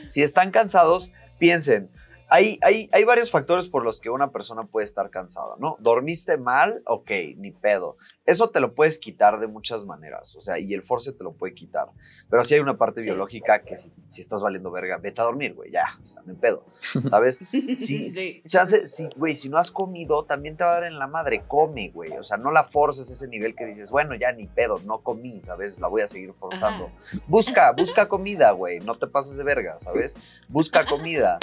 si 0.09 0.21
están 0.21 0.51
cansados, 0.51 1.11
piensen. 1.39 1.89
Hay, 2.35 2.57
hay, 2.63 2.89
hay 2.91 3.03
varios 3.03 3.29
factores 3.29 3.69
por 3.69 3.83
los 3.83 4.01
que 4.01 4.09
una 4.09 4.31
persona 4.31 4.63
puede 4.63 4.85
estar 4.85 5.11
cansada, 5.11 5.53
¿no? 5.59 5.77
¿Dormiste 5.79 6.37
mal? 6.37 6.81
Ok, 6.87 7.11
ni 7.37 7.51
pedo. 7.51 7.95
Eso 8.25 8.49
te 8.49 8.59
lo 8.59 8.73
puedes 8.73 8.97
quitar 8.97 9.39
de 9.39 9.45
muchas 9.45 9.85
maneras, 9.85 10.35
o 10.35 10.41
sea, 10.41 10.57
y 10.57 10.73
el 10.73 10.81
force 10.81 11.11
te 11.11 11.23
lo 11.23 11.33
puede 11.33 11.53
quitar. 11.53 11.89
Pero 12.31 12.43
sí 12.43 12.55
hay 12.55 12.61
una 12.61 12.75
parte 12.77 13.01
Sí. 13.01 13.05
biológica 13.07 13.59
que 13.63 13.77
si, 13.77 13.91
si 14.09 14.21
estás 14.21 14.41
valiendo 14.41 14.71
verga, 14.71 14.97
vete 14.97 15.21
a 15.21 15.25
dormir, 15.25 15.53
güey, 15.53 15.69
ya, 15.71 15.85
o 16.01 16.07
sea, 16.07 16.23
me 16.23 16.33
pedo, 16.33 16.65
¿sabes? 17.05 17.39
Sí, 17.75 18.09
Sí. 18.09 18.41
chance, 18.47 18.81
güey, 19.15 19.35
si 19.35 19.49
no 19.49 19.59
has 19.59 19.69
comido, 19.69 20.23
también 20.25 20.57
te 20.57 20.63
va 20.63 20.71
a 20.71 20.73
dar 20.75 20.85
en 20.85 20.97
la 20.97 21.05
madre, 21.05 21.43
come, 21.47 21.89
güey, 21.89 22.13
o 22.17 22.23
sea, 22.23 22.37
no 22.37 22.49
la 22.49 22.63
forces 22.63 23.11
ese 23.11 23.27
nivel 23.27 23.53
que 23.55 23.65
dices, 23.65 23.91
bueno, 23.91 24.15
ya 24.15 24.31
ni 24.31 24.47
pedo, 24.47 24.79
no 24.85 25.01
comí, 25.01 25.39
¿sabes? 25.39 25.77
La 25.79 25.87
voy 25.87 26.01
a 26.01 26.07
seguir 26.07 26.33
forzando. 26.33 26.91
Busca, 27.27 27.73
busca 27.73 28.07
comida, 28.07 28.49
güey, 28.51 28.79
no 28.79 28.95
te 28.97 29.05
pases 29.05 29.37
de 29.37 29.43
verga, 29.43 29.77
¿sabes? 29.77 30.15
Busca 30.47 30.85
comida. 30.87 31.37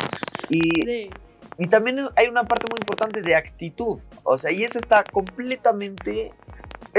Y, 0.51 0.83
Sí. 0.85 1.11
y 1.59 1.67
también 1.69 2.09
hay 2.17 2.29
una 2.29 2.45
parte 2.45 2.67
muy 2.71 2.79
importante 2.81 3.23
de 3.23 3.35
actitud. 3.35 3.99
O 4.25 4.37
sea, 4.37 4.51
y 4.51 4.65
esa 4.65 4.79
está 4.79 5.05
completamente. 5.05 6.33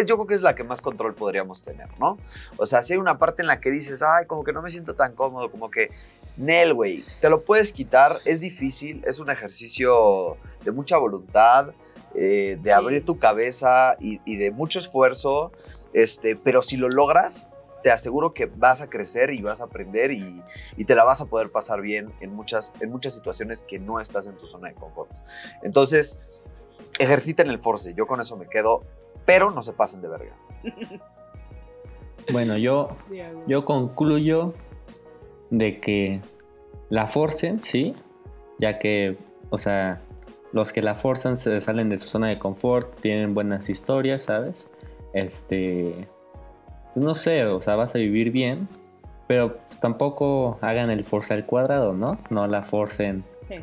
Yo 0.08 0.16
creo 0.16 0.26
que 0.28 0.34
es 0.36 0.42
la 0.42 0.56
que 0.56 0.64
más 0.64 0.82
control 0.82 1.14
podríamos 1.16 1.64
tener, 1.64 1.90
¿no? 2.00 2.18
O 2.58 2.66
sea, 2.66 2.82
si 2.82 2.94
hay 2.94 3.00
una 3.00 3.18
parte 3.20 3.42
en 3.42 3.48
la 3.48 3.60
que 3.60 3.70
dices, 3.70 4.02
ay, 4.02 4.26
como 4.26 4.44
que 4.46 4.54
no 4.54 4.62
me 4.62 4.70
siento 4.70 4.96
tan 4.96 5.14
cómodo, 5.16 5.52
como 5.52 5.70
que, 5.70 5.90
Nel, 6.38 6.74
güey, 6.74 7.04
te 7.20 7.30
lo 7.30 7.44
puedes 7.44 7.74
quitar, 7.74 8.20
es 8.24 8.40
difícil, 8.40 9.04
es 9.06 9.20
un 9.20 9.30
ejercicio 9.30 10.38
de 10.64 10.72
mucha 10.72 10.98
voluntad, 10.98 11.72
eh, 12.16 12.58
de 12.62 12.70
Sí. 12.70 12.70
abrir 12.70 13.04
tu 13.06 13.20
cabeza 13.20 13.98
y, 14.00 14.22
y 14.24 14.38
de 14.38 14.52
mucho 14.52 14.80
esfuerzo, 14.80 15.52
este, 15.94 16.38
pero 16.38 16.62
si 16.62 16.78
lo 16.78 16.88
logras, 16.88 17.50
te 17.84 17.92
aseguro 17.92 18.34
que 18.34 18.46
vas 18.46 18.82
a 18.82 18.90
crecer 18.90 19.34
y 19.34 19.42
vas 19.42 19.62
a 19.62 19.66
aprender 19.66 20.12
y, 20.12 20.44
y 20.78 20.86
te 20.86 20.96
la 20.96 21.04
vas 21.04 21.22
a 21.22 21.26
poder 21.28 21.52
pasar 21.52 21.82
bien 21.82 22.12
en 22.20 22.34
muchas, 22.34 22.74
en 22.80 22.92
muchas 22.92 23.14
situaciones 23.14 23.64
que 23.64 23.80
no 23.80 24.00
estás 24.00 24.28
en 24.28 24.36
tu 24.36 24.48
zona 24.48 24.70
de 24.70 24.76
confort. 24.76 25.12
Entonces, 25.64 26.20
ejerciten 27.00 27.50
el 27.50 27.60
force, 27.60 27.94
yo 27.94 28.08
con 28.08 28.20
eso 28.20 28.38
me 28.38 28.48
quedo, 28.48 28.84
pero 29.26 29.52
no 29.52 29.62
se 29.62 29.74
pasen 29.74 30.02
de 30.02 30.08
verga. 30.08 30.36
Bueno, 32.32 32.56
yo, 32.56 32.96
yo 33.48 33.66
concluyo 33.66 34.54
de 35.50 35.80
que 35.80 36.22
la 36.90 37.08
forcen, 37.08 37.64
sí, 37.64 37.96
ya 38.60 38.80
que, 38.80 39.18
o 39.50 39.58
sea, 39.58 40.02
los 40.52 40.72
que 40.72 40.82
la 40.82 40.96
forzan 40.96 41.38
se 41.38 41.60
salen 41.62 41.90
de 41.90 41.98
su 41.98 42.08
zona 42.08 42.28
de 42.28 42.38
confort, 42.38 43.00
tienen 43.02 43.34
buenas 43.34 43.70
historias, 43.70 44.26
¿sabes? 44.26 44.68
Este, 45.14 46.08
pues 46.94 47.06
no 47.06 47.16
sé, 47.16 47.46
o 47.46 47.62
sea, 47.62 47.76
vas 47.76 47.96
a 47.96 47.98
vivir 47.98 48.32
bien, 48.32 48.68
pero 49.28 49.58
tampoco 49.82 50.58
hagan 50.62 50.90
el 50.90 51.04
forza 51.04 51.34
al 51.34 51.46
cuadrado, 51.46 51.94
¿no? 51.94 52.20
No 52.30 52.48
la 52.48 52.64
forcen 52.64 53.24
Sí. 53.42 53.56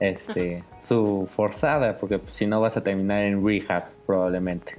este, 0.00 0.64
su 0.80 1.28
forzada, 1.34 1.96
porque 1.98 2.18
pues, 2.18 2.34
si 2.34 2.46
no 2.46 2.60
vas 2.60 2.76
a 2.76 2.82
terminar 2.82 3.22
en 3.22 3.44
rehab 3.46 3.84
probablemente. 4.06 4.76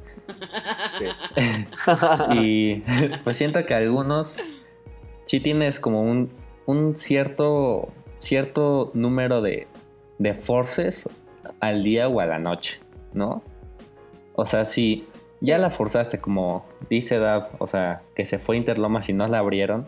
Sí. 0.89 1.05
Y 2.35 2.83
pues 3.23 3.37
siento 3.37 3.65
que 3.65 3.73
algunos 3.73 4.37
sí 5.25 5.39
tienes 5.39 5.79
como 5.79 6.01
un, 6.01 6.31
un 6.65 6.97
cierto, 6.97 7.89
cierto 8.19 8.91
número 8.93 9.41
de, 9.41 9.67
de 10.17 10.33
forces 10.33 11.07
al 11.61 11.83
día 11.83 12.07
o 12.09 12.19
a 12.19 12.25
la 12.25 12.39
noche, 12.39 12.79
¿no? 13.13 13.41
O 14.35 14.45
sea, 14.45 14.65
si 14.65 15.05
ya 15.41 15.55
Sí. 15.55 15.61
la 15.61 15.69
forzaste 15.69 16.19
como 16.19 16.65
dice 16.89 17.17
Dab, 17.19 17.49
o 17.59 17.67
sea, 17.67 18.01
que 18.15 18.25
se 18.25 18.39
fue 18.39 18.55
a 18.55 18.57
Interlomas 18.59 19.07
y 19.09 19.13
no 19.13 19.27
la 19.27 19.39
abrieron, 19.39 19.85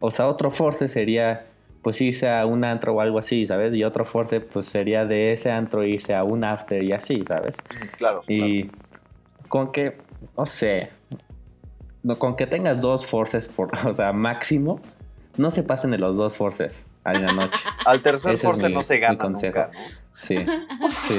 o 0.00 0.10
sea, 0.10 0.26
otro 0.28 0.50
force 0.50 0.88
sería 0.88 1.46
pues 1.82 2.00
irse 2.00 2.28
a 2.30 2.46
un 2.46 2.64
antro 2.64 2.94
o 2.94 3.00
algo 3.02 3.18
así, 3.18 3.46
¿sabes? 3.46 3.74
Y 3.74 3.84
otro 3.84 4.04
force 4.06 4.40
pues 4.40 4.66
sería 4.66 5.04
de 5.04 5.32
ese 5.34 5.50
antro 5.50 5.84
irse 5.84 6.14
a 6.14 6.24
un 6.24 6.42
after 6.44 6.82
y 6.82 6.92
así, 6.92 7.22
¿sabes? 7.28 7.54
Claro. 7.98 8.22
Y 8.26 8.70
con 9.48 9.70
que, 9.70 9.98
no 10.36 10.46
sé, 10.46 10.88
no, 12.02 12.16
con 12.16 12.36
que 12.36 12.46
tengas 12.46 12.80
dos 12.80 13.04
forces 13.06 13.48
por, 13.48 13.70
o 13.86 13.92
sea, 13.92 14.12
máximo, 14.12 14.80
no 15.36 15.50
se 15.50 15.62
pasen 15.62 15.90
de 15.90 15.98
los 15.98 16.16
dos 16.16 16.36
forces 16.38 16.84
a 17.04 17.12
la 17.12 17.32
noche. 17.32 17.58
Al 17.84 18.00
tercer 18.00 18.36
Ese 18.36 18.42
force 18.46 18.68
mi- 18.68 18.74
no 18.74 18.82
se 18.82 18.98
gana 18.98 19.18
consejo. 19.18 19.58
nunca, 19.58 19.70
¿no? 19.72 20.04
Sí, 20.16 20.36
sí. 20.88 21.18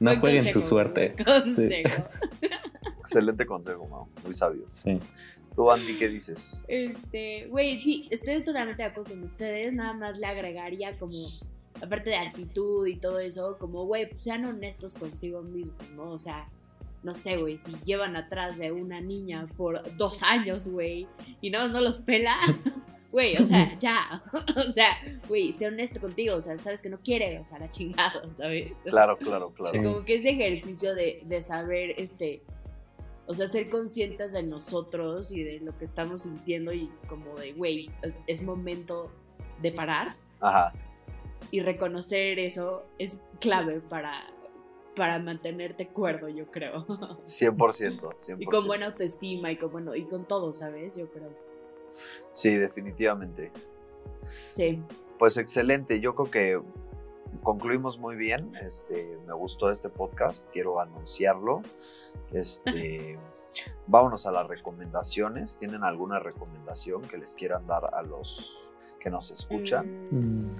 No 0.00 0.18
jueguen 0.18 0.44
su 0.44 0.60
suerte. 0.60 1.14
consejo. 1.24 2.02
Excelente 3.08 3.46
consejo, 3.46 3.88
Mau. 3.88 4.06
Muy 4.22 4.34
sabio. 4.34 4.66
Sí. 4.74 5.00
Tú, 5.56 5.70
Andy, 5.70 5.96
¿qué 5.96 6.08
dices? 6.08 6.62
Este, 6.68 7.46
güey, 7.46 7.82
sí, 7.82 8.06
estoy 8.10 8.44
totalmente 8.44 8.82
de 8.82 8.90
acuerdo 8.90 9.14
con 9.14 9.22
ustedes. 9.24 9.72
Nada 9.72 9.94
más 9.94 10.18
le 10.18 10.26
agregaría 10.26 10.98
como, 10.98 11.16
aparte 11.80 12.10
de 12.10 12.16
actitud 12.16 12.86
y 12.86 12.96
todo 12.96 13.18
eso, 13.18 13.56
como, 13.58 13.86
güey, 13.86 14.10
pues 14.10 14.22
sean 14.22 14.44
honestos 14.44 14.94
consigo 14.94 15.40
mismos, 15.40 15.88
¿no? 15.96 16.10
O 16.10 16.18
sea, 16.18 16.50
no 17.02 17.14
sé, 17.14 17.38
güey, 17.38 17.56
si 17.56 17.74
llevan 17.86 18.14
atrás 18.14 18.58
de 18.58 18.72
una 18.72 19.00
niña 19.00 19.48
por 19.56 19.82
dos 19.96 20.22
años, 20.22 20.68
güey, 20.68 21.06
y 21.40 21.48
no, 21.48 21.66
no 21.68 21.80
los 21.80 22.00
pela, 22.00 22.36
güey, 23.10 23.38
o 23.38 23.44
sea, 23.44 23.74
ya. 23.78 24.22
o 24.54 24.70
sea, 24.70 24.98
güey, 25.28 25.54
sé 25.54 25.66
honesto 25.66 25.98
contigo, 25.98 26.36
o 26.36 26.40
sea, 26.42 26.58
sabes 26.58 26.82
que 26.82 26.90
no 26.90 26.98
quiere, 26.98 27.38
o 27.38 27.44
sea, 27.44 27.58
la 27.58 27.70
chingada, 27.70 28.22
¿sabes? 28.36 28.74
Claro, 28.84 29.16
claro, 29.16 29.50
claro. 29.54 29.72
Sí. 29.72 29.82
Como 29.82 30.04
que 30.04 30.16
ese 30.16 30.28
ejercicio 30.28 30.94
de, 30.94 31.22
de 31.24 31.40
saber, 31.40 31.94
este, 31.96 32.42
o 33.28 33.34
sea, 33.34 33.46
ser 33.46 33.68
conscientes 33.70 34.32
de 34.32 34.42
nosotros 34.42 35.30
y 35.30 35.42
de 35.44 35.60
lo 35.60 35.76
que 35.78 35.84
estamos 35.84 36.22
sintiendo 36.22 36.72
y 36.72 36.90
como 37.08 37.36
de, 37.36 37.52
güey, 37.52 37.90
es- 38.26 38.42
momento 38.42 39.10
de 39.62 39.70
parar 39.70 40.16
Ajá. 40.40 40.72
y 41.50 41.60
reconocer 41.60 42.38
eso 42.38 42.84
es 42.98 43.18
clave 43.40 43.80
para, 43.80 44.24
para 44.96 45.18
mantenerte 45.18 45.88
cuerdo, 45.88 46.28
yo 46.28 46.50
creo. 46.50 46.86
100%. 47.24 47.56
100%. 48.16 48.36
y 48.40 48.46
con 48.46 48.66
buena 48.66 48.86
autoestima 48.86 49.52
y 49.52 49.56
con, 49.56 49.70
bueno, 49.70 49.94
y 49.94 50.04
con 50.04 50.26
todo, 50.26 50.52
¿sabes? 50.52 50.96
Yo 50.96 51.08
creo. 51.10 51.30
Sí, 52.32 52.54
definitivamente. 52.56 53.52
Sí. 54.24 54.82
Pues 55.18 55.36
excelente, 55.36 56.00
yo 56.00 56.14
creo 56.14 56.30
que 56.30 56.62
concluimos 57.42 57.98
muy 57.98 58.16
bien. 58.16 58.52
Este, 58.62 59.18
me 59.26 59.32
gustó 59.34 59.70
este 59.70 59.88
podcast, 59.88 60.50
quiero 60.52 60.80
anunciarlo. 60.80 61.62
Este, 62.32 63.18
vámonos 63.86 64.26
a 64.26 64.32
las 64.32 64.46
recomendaciones. 64.46 65.56
¿Tienen 65.56 65.84
alguna 65.84 66.20
recomendación 66.20 67.02
que 67.02 67.18
les 67.18 67.34
quieran 67.34 67.66
dar 67.66 67.94
a 67.94 68.02
los 68.02 68.70
que 69.00 69.10
nos 69.10 69.30
escuchan? 69.30 69.86
Mm, 70.10 70.56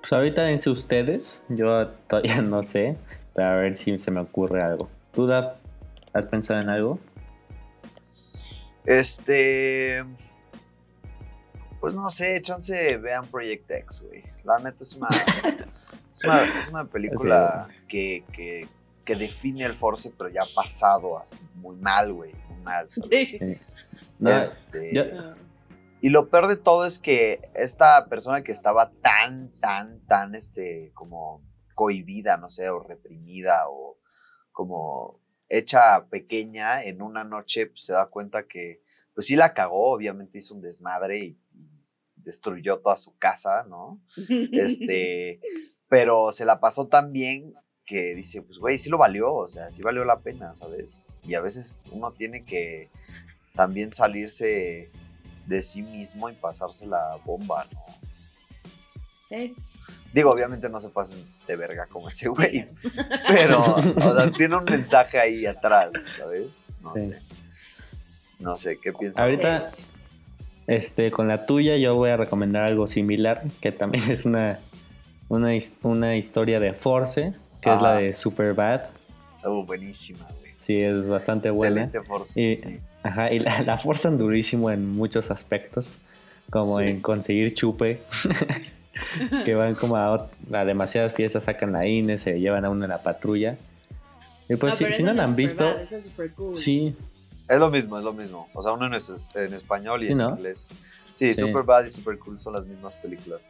Pues 0.00 0.12
ahorita 0.12 0.42
dense 0.42 0.70
ustedes, 0.70 1.40
yo 1.48 1.88
todavía 2.08 2.40
no 2.42 2.62
sé, 2.62 2.96
pero 3.34 3.48
a 3.48 3.54
ver 3.56 3.76
si 3.76 3.96
se 3.98 4.10
me 4.10 4.20
ocurre 4.20 4.62
algo. 4.62 4.88
¿Tú, 5.12 5.26
Dab, 5.26 5.56
has 6.12 6.26
pensado 6.26 6.60
en 6.60 6.68
algo? 6.68 6.98
Este. 8.84 10.04
Pues 11.80 11.94
no 11.94 12.08
sé, 12.10 12.40
chance 12.42 12.96
vean 12.98 13.26
Project 13.26 13.70
X, 13.70 14.04
güey. 14.06 14.22
La 14.44 14.58
neta 14.58 14.78
es 14.82 14.94
una. 14.96 15.08
es, 16.12 16.24
una 16.24 16.58
es 16.58 16.68
una 16.70 16.84
película 16.84 17.68
que, 17.88 18.24
que, 18.32 18.68
que 19.04 19.16
define 19.16 19.64
el 19.64 19.72
Force, 19.72 20.12
pero 20.16 20.28
ya 20.30 20.42
pasado 20.54 21.18
así, 21.18 21.40
muy 21.54 21.76
mal, 21.76 22.12
güey. 22.12 22.34
Muy 22.48 22.62
mal, 22.62 22.86
¿sabes? 22.90 23.28
Sí. 23.28 23.38
No, 24.18 24.30
Este, 24.38 24.94
yo- 24.94 25.04
Y 26.02 26.10
lo 26.10 26.28
peor 26.28 26.48
de 26.48 26.56
todo 26.56 26.84
es 26.84 26.98
que 26.98 27.40
esta 27.54 28.06
persona 28.06 28.42
que 28.42 28.52
estaba 28.52 28.90
tan, 29.02 29.50
tan, 29.60 30.00
tan, 30.06 30.34
este, 30.34 30.92
como 30.94 31.42
cohibida, 31.74 32.36
no 32.36 32.50
sé, 32.50 32.68
o 32.68 32.80
reprimida, 32.80 33.62
o 33.68 33.98
como 34.52 35.18
hecha 35.48 36.06
pequeña 36.10 36.82
en 36.84 37.00
una 37.00 37.24
noche, 37.24 37.66
pues 37.68 37.84
se 37.84 37.94
da 37.94 38.06
cuenta 38.06 38.46
que, 38.46 38.82
pues 39.14 39.26
sí 39.26 39.34
la 39.36 39.54
cagó, 39.54 39.90
obviamente 39.92 40.38
hizo 40.38 40.54
un 40.54 40.60
desmadre 40.60 41.18
y 41.18 41.38
destruyó 42.24 42.78
toda 42.78 42.96
su 42.96 43.16
casa, 43.16 43.64
¿no? 43.68 44.00
Este, 44.52 45.40
pero 45.88 46.32
se 46.32 46.44
la 46.44 46.60
pasó 46.60 46.86
tan 46.86 47.12
bien 47.12 47.54
que 47.84 48.14
dice, 48.14 48.42
pues 48.42 48.58
güey, 48.58 48.78
sí 48.78 48.88
lo 48.90 48.98
valió, 48.98 49.34
o 49.34 49.46
sea, 49.48 49.70
sí 49.70 49.82
valió 49.82 50.04
la 50.04 50.20
pena, 50.20 50.54
¿sabes? 50.54 51.16
Y 51.24 51.34
a 51.34 51.40
veces 51.40 51.78
uno 51.90 52.12
tiene 52.12 52.44
que 52.44 52.88
también 53.54 53.90
salirse 53.90 54.88
de 55.46 55.60
sí 55.60 55.82
mismo 55.82 56.28
y 56.30 56.34
pasarse 56.34 56.86
la 56.86 57.16
bomba, 57.24 57.66
¿no? 57.72 57.80
Sí. 59.28 59.54
Digo, 60.12 60.30
obviamente 60.32 60.68
no 60.68 60.80
se 60.80 60.88
pasen 60.90 61.24
de 61.46 61.56
verga 61.56 61.86
como 61.86 62.08
ese 62.08 62.28
güey, 62.28 62.66
pero, 63.28 63.74
o 63.96 64.14
sea, 64.14 64.30
tiene 64.30 64.56
un 64.56 64.64
mensaje 64.64 65.18
ahí 65.18 65.46
atrás, 65.46 65.90
¿sabes? 66.16 66.72
No 66.80 66.92
Sí. 66.96 67.10
sé. 67.10 67.18
No 68.40 68.56
sé, 68.56 68.78
¿qué 68.80 68.92
piensan? 68.92 69.24
Ahorita- 69.24 69.66
ustedes? 69.68 69.89
Este, 70.70 71.10
con 71.10 71.26
la 71.26 71.46
tuya 71.46 71.76
yo 71.78 71.96
voy 71.96 72.10
a 72.10 72.16
recomendar 72.16 72.64
algo 72.64 72.86
similar, 72.86 73.42
que 73.60 73.72
también 73.72 74.08
es 74.10 74.24
una, 74.24 74.58
una, 75.28 75.50
una 75.82 76.16
historia 76.16 76.60
de 76.60 76.72
Force, 76.74 77.32
que 77.60 77.74
es 77.74 77.82
la 77.82 77.90
Ajá. 77.92 77.98
de 77.98 78.14
Superbad. 78.14 78.82
Oh, 79.44 79.64
buenísima, 79.64 80.24
güey. 80.40 80.52
Sí, 80.60 80.76
es 80.80 81.06
bastante 81.08 81.50
buena. 81.50 81.82
Excelente 81.84 82.08
Force, 82.08 82.40
Y- 82.40 82.54
sí. 82.54 82.78
Ajá, 83.02 83.32
y 83.32 83.38
la, 83.40 83.62
la 83.62 83.78
forzan 83.78 84.16
durísimo 84.18 84.70
en 84.70 84.92
muchos 84.92 85.30
aspectos, 85.30 85.94
como 86.50 86.78
Sí. 86.78 86.84
en 86.84 87.00
conseguir 87.00 87.54
chupe, 87.54 88.00
que 89.44 89.54
van 89.54 89.74
como 89.74 89.96
a, 89.96 90.28
demasiadas 90.64 91.14
fiestas, 91.14 91.44
sacan 91.44 91.72
la 91.72 91.86
INE, 91.86 92.18
se 92.18 92.38
llevan 92.38 92.64
a 92.64 92.70
uno 92.70 92.84
en 92.84 92.90
la 92.90 93.02
patrulla. 93.02 93.56
Y 94.48 94.56
pues 94.56 94.74
si, 94.76 94.84
pero 94.84 94.96
si 94.96 95.02
no 95.02 95.12
la 95.14 95.24
han 95.24 95.34
visto, 95.34 95.68
esa 95.78 95.96
es 95.96 96.04
super 96.04 96.30
cool. 96.32 96.60
sí, 96.60 96.94
Es 97.50 97.58
lo 97.58 97.70
mismo, 97.70 97.98
es 97.98 98.04
lo 98.04 98.12
mismo. 98.12 98.48
O 98.54 98.62
sea, 98.62 98.72
uno 98.72 98.86
en, 98.86 98.94
es- 98.94 99.28
en 99.34 99.52
español 99.54 100.02
y 100.02 100.06
Sí, 100.06 100.12
en 100.12 100.18
¿no? 100.18 100.30
inglés. 100.30 100.70
Sí, 101.14 101.34
Sí. 101.34 101.40
Superbad 101.42 101.84
y 101.84 101.90
Super 101.90 102.18
Cool 102.18 102.38
son 102.38 102.54
las 102.54 102.64
mismas 102.64 102.96
películas. 102.96 103.48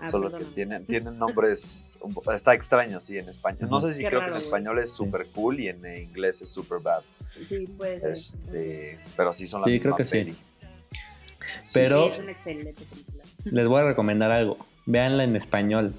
Ah, 0.00 0.06
solo 0.06 0.30
que 0.30 0.44
tienen, 0.44 0.84
tienen 0.86 1.18
nombres. 1.18 1.98
Está 2.32 2.54
extraño, 2.54 3.00
sí, 3.00 3.18
en 3.18 3.28
español. 3.28 3.68
No 3.70 3.80
sé 3.80 3.94
si 3.94 4.02
Qué 4.02 4.08
creo 4.08 4.20
raro, 4.20 4.32
que 4.34 4.38
en 4.38 4.44
güey. 4.44 4.46
español 4.48 4.78
es 4.78 4.92
Super 4.92 5.26
Cool 5.34 5.58
y 5.60 5.68
en 5.68 5.84
inglés 5.86 6.42
es 6.42 6.50
Superbad. 6.50 7.00
Sí, 7.48 7.66
puede 7.76 7.98
ser. 8.00 8.12
Este, 8.12 8.98
pero 9.16 9.32
sí 9.32 9.46
son 9.46 9.62
la 9.62 9.66
Sí, 9.66 9.70
misma 9.72 9.82
creo 9.82 9.96
que 9.96 10.04
sí. 10.04 10.10
peli. 10.10 10.36
Sí, 11.64 11.80
Pero- 11.80 11.96
Sí, 11.98 12.04
sí, 12.04 12.10
es 12.12 12.18
una 12.18 12.30
excelente 12.32 12.84
película. 12.84 13.24
les 13.44 13.66
voy 13.66 13.80
a 13.80 13.84
recomendar 13.86 14.30
algo. 14.30 14.58
Véanla 14.86 15.24
en 15.24 15.34
español. 15.36 15.94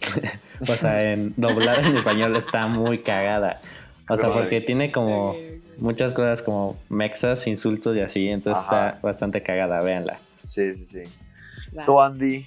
o 0.60 0.64
sea, 0.66 1.12
en 1.12 1.34
doblar 1.36 1.84
en 1.84 1.96
español 1.96 2.36
está 2.36 2.66
muy 2.66 2.98
cagada. 3.00 3.60
O 4.08 4.16
sea, 4.16 4.32
porque 4.32 4.56
tiene 4.60 4.92
como. 4.92 5.34
Muchas 5.82 6.14
cosas 6.14 6.42
como 6.42 6.78
mexas, 6.88 7.46
insultos 7.46 7.96
y 7.96 8.00
así, 8.00 8.28
entonces 8.28 8.62
Ajá. 8.64 8.88
está 8.88 9.00
bastante 9.02 9.42
cagada, 9.42 9.80
véanla. 9.82 10.18
Sí, 10.44 10.72
sí, 10.74 10.84
sí. 10.86 11.02
Va, 11.76 11.84
Tú, 11.84 12.00
Andy, 12.00 12.46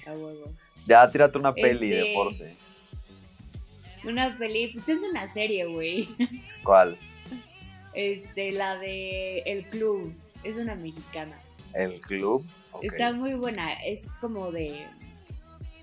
ya 0.86 1.10
tírate 1.10 1.38
una 1.38 1.52
peli 1.54 1.88
de 1.90 2.00
Este- 2.00 2.14
Force. 2.14 2.56
Una 4.04 4.36
peli, 4.36 4.68
pues 4.68 4.88
es 4.88 4.98
una 5.10 5.32
serie, 5.32 5.66
güey. 5.66 6.08
¿Cuál? 6.62 6.96
Este, 7.94 8.52
la 8.52 8.76
de 8.78 9.38
El 9.40 9.64
Club. 9.66 10.12
Es 10.44 10.56
una 10.56 10.74
mexicana. 10.74 11.36
¿El 11.74 12.00
Club? 12.00 12.44
Está 12.82 13.12
muy 13.12 13.34
buena. 13.34 13.72
Es 13.84 14.10
como 14.20 14.52
de, 14.52 14.86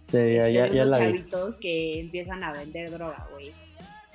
Sí, 0.10 0.18
ya, 0.36 0.44
de 0.46 0.54
ya, 0.54 0.68
ya 0.68 0.86
la 0.86 1.00
vi. 1.00 1.06
chavitos 1.06 1.58
que 1.58 2.00
empiezan 2.00 2.44
a 2.44 2.54
vender 2.54 2.92
droga, 2.92 3.28
güey. 3.34 3.50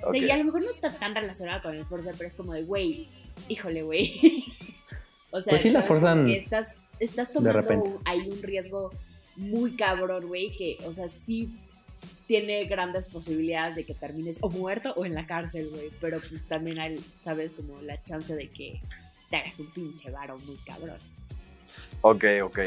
O 0.01 0.07
ok. 0.07 0.11
sea, 0.13 0.21
y 0.27 0.31
a 0.31 0.37
lo 0.37 0.45
mejor 0.45 0.63
no 0.63 0.69
está 0.71 0.89
tan 0.91 1.13
relacionada 1.13 1.61
con 1.61 1.75
el 1.75 1.85
Forza, 1.85 2.11
pero 2.17 2.27
es 2.27 2.33
como 2.33 2.53
de, 2.53 2.63
güey, 2.63 3.09
híjole, 3.47 3.83
güey. 3.83 4.43
o 5.31 5.41
sea, 5.41 5.51
Pues 5.51 5.61
sí 5.61 5.69
la 5.69 5.81
forzan 5.81 6.29
estás, 6.29 6.75
estás 6.99 7.31
tomando 7.31 7.53
repente. 7.61 7.89
un- 7.89 8.01
ahí 8.05 8.27
un 8.29 8.41
riesgo 8.41 8.91
muy 9.35 9.75
cabrón, 9.75 10.27
güey, 10.27 10.49
que, 10.55 10.77
o 10.85 10.91
sea, 10.91 11.07
sí, 11.09 11.49
tiene 12.27 12.65
grandes 12.65 13.05
posibilidades 13.07 13.75
de 13.75 13.85
que 13.85 13.93
termines 13.93 14.37
o 14.41 14.49
muerto 14.49 14.93
o 14.95 15.05
en 15.05 15.13
la 15.15 15.25
cárcel, 15.25 15.69
güey. 15.69 15.89
Pero 16.01 16.19
pues 16.29 16.45
también 16.47 16.79
hay, 16.79 16.99
¿sabes? 17.23 17.53
Como 17.53 17.81
la 17.81 18.01
chance 18.03 18.35
de 18.35 18.49
que 18.49 18.81
te 19.29 19.37
hagas 19.37 19.59
un 19.59 19.71
pinche 19.71 20.09
varo 20.11 20.37
muy 20.45 20.55
cabrón. 20.57 20.97
Ok, 22.01 22.23
ok. 22.43 22.59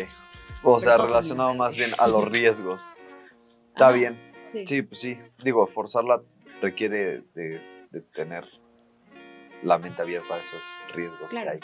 O 0.64 0.78
sea, 0.80 0.96
relacionado 0.96 1.54
más 1.54 1.76
bien 1.76 1.92
a 1.98 2.06
los 2.08 2.28
riesgos. 2.30 2.94
Está 3.72 3.88
Ajá, 3.88 3.96
bien. 3.96 4.32
Sí. 4.50 4.66
Sí, 4.66 4.82
pues 4.82 5.00
sí. 5.00 5.16
Digo, 5.42 5.66
forzarla 5.66 6.20
requiere 6.60 7.22
de, 7.34 7.60
de 7.90 8.00
tener 8.14 8.44
la 9.62 9.78
mente 9.78 10.02
abierta 10.02 10.34
a 10.34 10.38
esos 10.38 10.62
riesgos 10.94 11.30
Claro. 11.30 11.52
que 11.52 11.56
hay. 11.56 11.60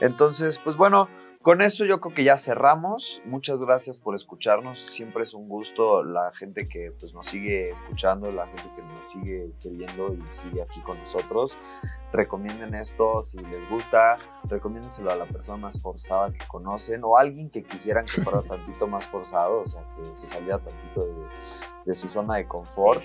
Entonces, 0.00 0.58
pues 0.58 0.76
bueno, 0.76 1.08
con 1.42 1.62
eso 1.62 1.84
yo 1.84 2.00
creo 2.00 2.14
que 2.14 2.24
ya 2.24 2.36
cerramos. 2.36 3.22
Muchas 3.24 3.62
gracias 3.62 3.98
por 3.98 4.14
escucharnos. 4.14 4.78
Siempre 4.78 5.22
es 5.22 5.34
un 5.34 5.48
gusto 5.48 6.02
la 6.02 6.32
gente 6.32 6.68
que 6.68 6.92
pues, 6.98 7.14
nos 7.14 7.26
sigue 7.26 7.70
escuchando, 7.70 8.30
la 8.30 8.46
gente 8.46 8.70
que 8.74 8.82
nos 8.82 9.08
sigue 9.08 9.52
queriendo 9.60 10.14
y 10.14 10.22
sigue 10.30 10.62
aquí 10.62 10.80
con 10.80 10.98
nosotros. 10.98 11.56
Recomienden 12.12 12.74
esto 12.74 13.22
si 13.22 13.38
les 13.38 13.68
gusta. 13.70 14.18
Recomiéndenselo 14.44 15.12
a 15.12 15.16
la 15.16 15.26
persona 15.26 15.58
más 15.58 15.80
forzada 15.80 16.32
que 16.32 16.46
conocen 16.48 17.02
o 17.04 17.16
a 17.16 17.20
alguien 17.20 17.50
que 17.50 17.62
quisieran 17.62 18.06
que 18.06 18.22
fuera 18.22 18.42
tantito 18.46 18.86
más 18.86 19.06
forzado, 19.06 19.60
o 19.60 19.66
sea, 19.66 19.84
que 19.96 20.16
se 20.16 20.26
saliera 20.26 20.58
tantito 20.58 21.04
de, 21.04 21.26
de 21.84 21.94
su 21.94 22.08
zona 22.08 22.36
de 22.36 22.46
confort 22.46 23.02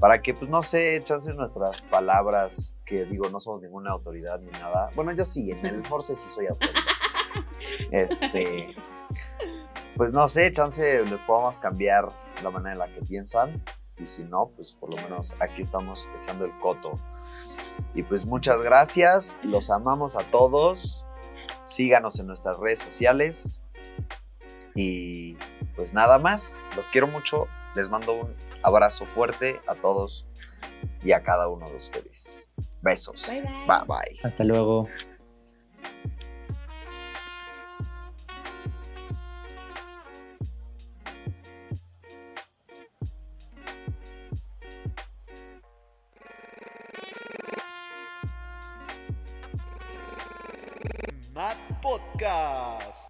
para 0.00 0.20
que, 0.20 0.34
pues 0.34 0.50
no 0.50 0.62
sé, 0.62 1.00
chance 1.04 1.32
nuestras 1.32 1.86
palabras, 1.86 2.74
que 2.84 3.04
digo, 3.04 3.28
no 3.30 3.38
somos 3.40 3.62
ninguna 3.62 3.92
autoridad 3.92 4.40
ni 4.40 4.50
nada. 4.52 4.90
Bueno, 4.94 5.12
yo 5.12 5.24
sí, 5.24 5.50
en 5.50 5.64
el 5.64 5.84
force 5.86 6.14
sí 6.14 6.28
soy 6.28 6.46
autoridad. 6.46 6.97
Este, 7.90 8.74
pues 9.96 10.12
no 10.12 10.28
sé, 10.28 10.50
chance 10.52 11.04
les 11.04 11.20
podamos 11.20 11.58
cambiar 11.58 12.08
la 12.42 12.50
manera 12.50 12.72
en 12.72 12.78
la 12.78 12.94
que 12.94 13.02
piensan. 13.02 13.62
Y 13.98 14.06
si 14.06 14.24
no, 14.24 14.52
pues 14.54 14.74
por 14.74 14.94
lo 14.94 15.02
menos 15.02 15.34
aquí 15.40 15.60
estamos 15.60 16.08
echando 16.16 16.44
el 16.44 16.56
coto. 16.60 16.98
Y 17.94 18.02
pues 18.02 18.26
muchas 18.26 18.62
gracias, 18.62 19.38
los 19.42 19.70
amamos 19.70 20.16
a 20.16 20.22
todos. 20.30 21.04
Síganos 21.62 22.18
en 22.20 22.26
nuestras 22.26 22.58
redes 22.58 22.80
sociales. 22.80 23.60
Y 24.74 25.36
pues 25.74 25.92
nada 25.94 26.18
más, 26.18 26.62
los 26.76 26.86
quiero 26.86 27.08
mucho. 27.08 27.46
Les 27.74 27.88
mando 27.88 28.12
un 28.12 28.34
abrazo 28.62 29.04
fuerte 29.04 29.60
a 29.66 29.74
todos 29.74 30.26
y 31.02 31.12
a 31.12 31.22
cada 31.22 31.48
uno 31.48 31.68
de 31.68 31.76
ustedes. 31.76 32.48
Besos. 32.80 33.26
Bye, 33.28 33.42
bye. 33.42 33.50
bye. 33.66 33.86
bye. 33.86 34.20
Hasta 34.22 34.44
luego. 34.44 34.88
Podcast. 51.88 53.08